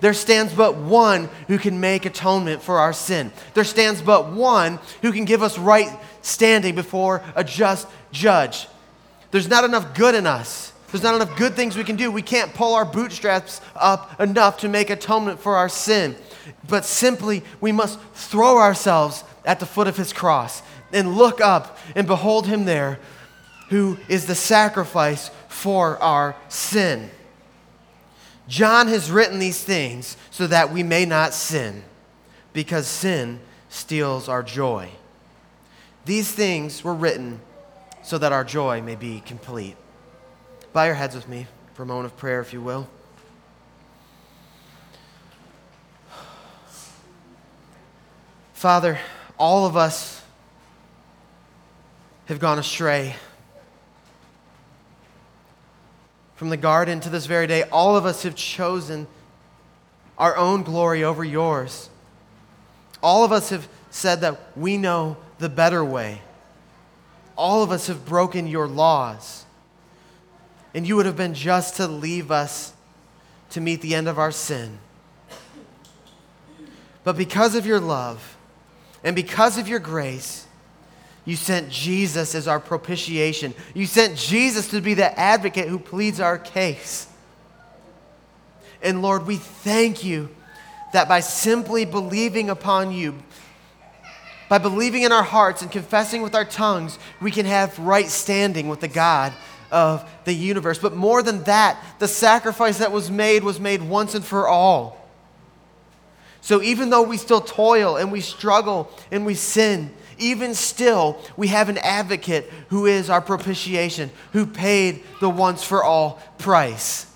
There 0.01 0.15
stands 0.15 0.53
but 0.53 0.77
one 0.77 1.29
who 1.49 1.59
can 1.59 1.81
make 1.81 2.05
atonement 2.05 2.63
for 2.63 2.79
our 2.79 2.93
sin. 2.93 3.33
There 3.55 3.65
stands 3.65 4.03
but 4.03 4.33
one 4.33 4.79
who 5.03 5.13
can 5.13 5.25
give 5.25 5.43
us 5.43 5.59
right 5.59 5.91
standing 6.23 6.75
before 6.75 7.23
a 7.35 7.43
just 7.43 7.89
judge. 8.13 8.69
There's 9.31 9.49
not 9.49 9.65
enough 9.65 9.95
good 9.95 10.15
in 10.15 10.27
us. 10.27 10.73
There's 10.91 11.03
not 11.03 11.15
enough 11.15 11.37
good 11.37 11.55
things 11.55 11.77
we 11.77 11.85
can 11.85 11.97
do. 11.97 12.11
We 12.11 12.23
can't 12.23 12.55
pull 12.55 12.75
our 12.75 12.85
bootstraps 12.85 13.61
up 13.75 14.21
enough 14.21 14.59
to 14.59 14.69
make 14.69 14.91
atonement 14.91 15.41
for 15.41 15.57
our 15.57 15.69
sin. 15.69 16.15
But 16.69 16.85
simply, 16.85 17.43
we 17.61 17.73
must 17.73 17.99
throw 18.15 18.59
ourselves 18.59 19.25
at 19.45 19.61
the 19.61 19.67
foot 19.67 19.89
of 19.89 19.97
his 19.97 20.13
cross 20.13 20.63
and 20.93 21.17
look 21.17 21.41
up 21.41 21.79
and 21.95 22.07
behold 22.07 22.47
him 22.47 22.65
there 22.65 22.99
who 23.69 23.99
is 24.09 24.27
the 24.27 24.35
sacrifice 24.35 25.31
for 25.49 25.99
our 25.99 26.37
sin. 26.49 27.11
John 28.49 28.89
has 28.89 29.11
written 29.11 29.39
these 29.39 29.63
things 29.63 30.17
so 30.31 30.47
that 30.47 30.73
we 30.73 30.83
may 30.83 31.05
not 31.05 31.35
sin, 31.35 31.83
because 32.53 32.87
sin 32.87 33.41
steals 33.69 34.29
our 34.29 34.43
joy. 34.43 34.91
These 36.05 36.31
things 36.31 36.85
were 36.85 36.95
written 36.95 37.41
so 38.03 38.19
that 38.19 38.33
our 38.33 38.45
joy 38.45 38.81
may 38.81 38.95
be 38.95 39.21
complete. 39.27 39.77
Bow 40.73 40.85
your 40.85 40.95
heads 40.95 41.17
with 41.17 41.29
me 41.29 41.49
for 41.75 41.83
a 41.83 41.87
moment 41.87 42.07
of 42.07 42.17
prayer, 42.17 42.41
if 42.41 42.53
you 42.53 42.61
will. 42.61 42.89
Father, 48.53 48.99
all 49.39 49.67
of 49.67 49.77
us 49.77 50.23
have 52.27 52.39
gone 52.39 52.59
astray 52.59 53.17
from 56.37 56.51
the 56.51 56.57
garden 56.57 57.01
to 57.01 57.11
this 57.11 57.27
very 57.27 57.47
day, 57.47 57.65
all 57.65 57.97
of 57.97 58.07
us 58.07 58.23
have 58.23 58.35
chosen 58.35 59.07
our 60.19 60.37
own 60.37 60.63
glory 60.63 61.03
over 61.03 61.25
yours. 61.25 61.91
All 63.03 63.25
of 63.25 63.33
us 63.33 63.51
have 63.51 63.69
said 63.91 64.21
that 64.21 64.57
we 64.57 64.77
know 64.77 65.17
the 65.39 65.49
better 65.49 65.85
way. 65.85 66.21
All 67.37 67.63
of 67.63 67.71
us 67.71 67.87
have 67.89 68.07
broken 68.07 68.47
your 68.47 68.67
laws. 68.67 69.45
And 70.75 70.87
you 70.87 70.97
would 70.97 71.07
have 71.07 71.17
been 71.17 71.35
just 71.35 71.77
to 71.77 71.87
leave 71.87 72.31
us 72.31 72.73
to 73.51 73.61
meet 73.61 73.81
the 73.81 73.95
end 73.95 74.09
of 74.09 74.19
our 74.19 74.31
sin. 74.31 74.79
But 77.05 77.17
because 77.17 77.55
of 77.55 77.65
your 77.65 77.81
love 77.81 78.37
and 79.05 79.15
because 79.15 79.57
of 79.59 79.69
your 79.69 79.79
grace, 79.79 80.46
you 81.27 81.37
sent 81.37 81.69
Jesus 81.69 82.35
as 82.35 82.49
our 82.49 82.61
propitiation. 82.61 83.53
You 83.75 83.85
sent 83.85 84.17
Jesus 84.17 84.71
to 84.71 84.81
be 84.81 84.95
the 84.95 85.19
advocate 85.19 85.69
who 85.69 85.79
pleads 85.79 86.21
our 86.21 86.39
case. 86.39 87.09
And 88.81 89.03
Lord, 89.03 89.27
we 89.27 89.37
thank 89.37 90.05
you 90.05 90.31
that 90.93 91.09
by 91.09 91.21
simply 91.21 91.85
believing 91.85 92.49
upon 92.49 92.93
you, 92.93 93.17
by 94.49 94.59
believing 94.59 95.03
in 95.03 95.11
our 95.11 95.25
hearts 95.25 95.63
and 95.63 95.71
confessing 95.71 96.23
with 96.23 96.37
our 96.37 96.45
tongues, 96.45 96.97
we 97.21 97.33
can 97.33 97.45
have 97.45 97.77
right 97.81 98.07
standing 98.07 98.69
with 98.69 98.81
the 98.81 98.89
God 98.89 99.33
of 99.73 100.09
the 100.25 100.33
universe. 100.33 100.79
But 100.79 100.95
more 100.95 101.25
than 101.25 101.43
that, 101.43 101.83
the 101.99 102.07
sacrifice 102.07 102.79
that 102.79 102.93
was 102.93 103.11
made 103.11 103.43
was 103.43 103.59
made 103.59 103.83
once 103.83 104.15
and 104.15 104.25
for 104.25 104.47
all. 104.47 105.09
So 106.41 106.63
even 106.63 106.91
though 106.91 107.03
we 107.03 107.17
still 107.17 107.41
toil 107.41 107.97
and 107.97 108.13
we 108.13 108.21
struggle 108.21 108.89
and 109.11 109.27
we 109.27 109.35
sin, 109.35 109.93
even 110.19 110.55
still, 110.55 111.19
we 111.37 111.49
have 111.49 111.69
an 111.69 111.79
advocate 111.79 112.51
who 112.69 112.87
is 112.87 113.11
our 113.11 113.21
propitiation, 113.21 114.11
who 114.33 114.47
paid 114.47 115.03
the 115.21 115.29
once 115.29 115.65
for 115.65 115.83
all 115.83 116.21
price. 116.39 117.07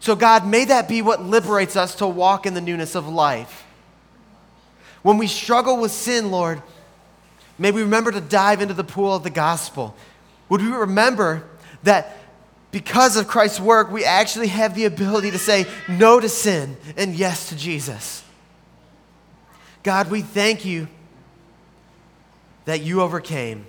So, 0.00 0.16
God, 0.16 0.46
may 0.46 0.64
that 0.64 0.88
be 0.88 1.00
what 1.02 1.22
liberates 1.22 1.76
us 1.76 1.94
to 1.96 2.06
walk 2.06 2.44
in 2.46 2.54
the 2.54 2.60
newness 2.60 2.94
of 2.94 3.08
life. 3.08 3.64
When 5.02 5.18
we 5.18 5.26
struggle 5.26 5.80
with 5.80 5.92
sin, 5.92 6.30
Lord, 6.30 6.62
may 7.58 7.70
we 7.70 7.82
remember 7.82 8.10
to 8.12 8.20
dive 8.20 8.62
into 8.62 8.74
the 8.74 8.84
pool 8.84 9.14
of 9.14 9.22
the 9.22 9.30
gospel. 9.30 9.96
Would 10.48 10.60
we 10.60 10.68
remember 10.68 11.44
that 11.82 12.16
because 12.72 13.16
of 13.16 13.28
Christ's 13.28 13.60
work, 13.60 13.90
we 13.90 14.04
actually 14.04 14.48
have 14.48 14.74
the 14.74 14.86
ability 14.86 15.30
to 15.30 15.38
say 15.38 15.66
no 15.88 16.18
to 16.20 16.28
sin 16.28 16.76
and 16.96 17.14
yes 17.14 17.48
to 17.50 17.56
Jesus? 17.56 18.24
God, 19.82 20.10
we 20.10 20.22
thank 20.22 20.64
you 20.64 20.88
that 22.64 22.82
you 22.82 23.02
overcame. 23.02 23.66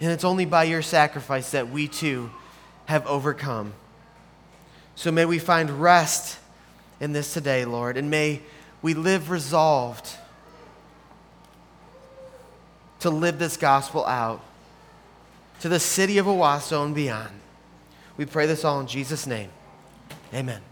And 0.00 0.10
it's 0.10 0.24
only 0.24 0.44
by 0.44 0.64
your 0.64 0.82
sacrifice 0.82 1.50
that 1.52 1.70
we 1.70 1.88
too 1.88 2.30
have 2.86 3.06
overcome. 3.06 3.72
So 4.94 5.12
may 5.12 5.24
we 5.24 5.38
find 5.38 5.70
rest 5.70 6.38
in 7.00 7.12
this 7.12 7.32
today, 7.32 7.64
Lord, 7.64 7.96
and 7.96 8.10
may 8.10 8.40
we 8.82 8.94
live 8.94 9.30
resolved 9.30 10.08
to 13.00 13.10
live 13.10 13.38
this 13.38 13.56
gospel 13.56 14.04
out 14.06 14.40
to 15.60 15.68
the 15.68 15.80
city 15.80 16.18
of 16.18 16.26
Owasso 16.26 16.84
and 16.84 16.94
beyond. 16.94 17.30
We 18.16 18.26
pray 18.26 18.46
this 18.46 18.64
all 18.64 18.80
in 18.80 18.86
Jesus' 18.86 19.26
name. 19.26 19.50
Amen. 20.34 20.71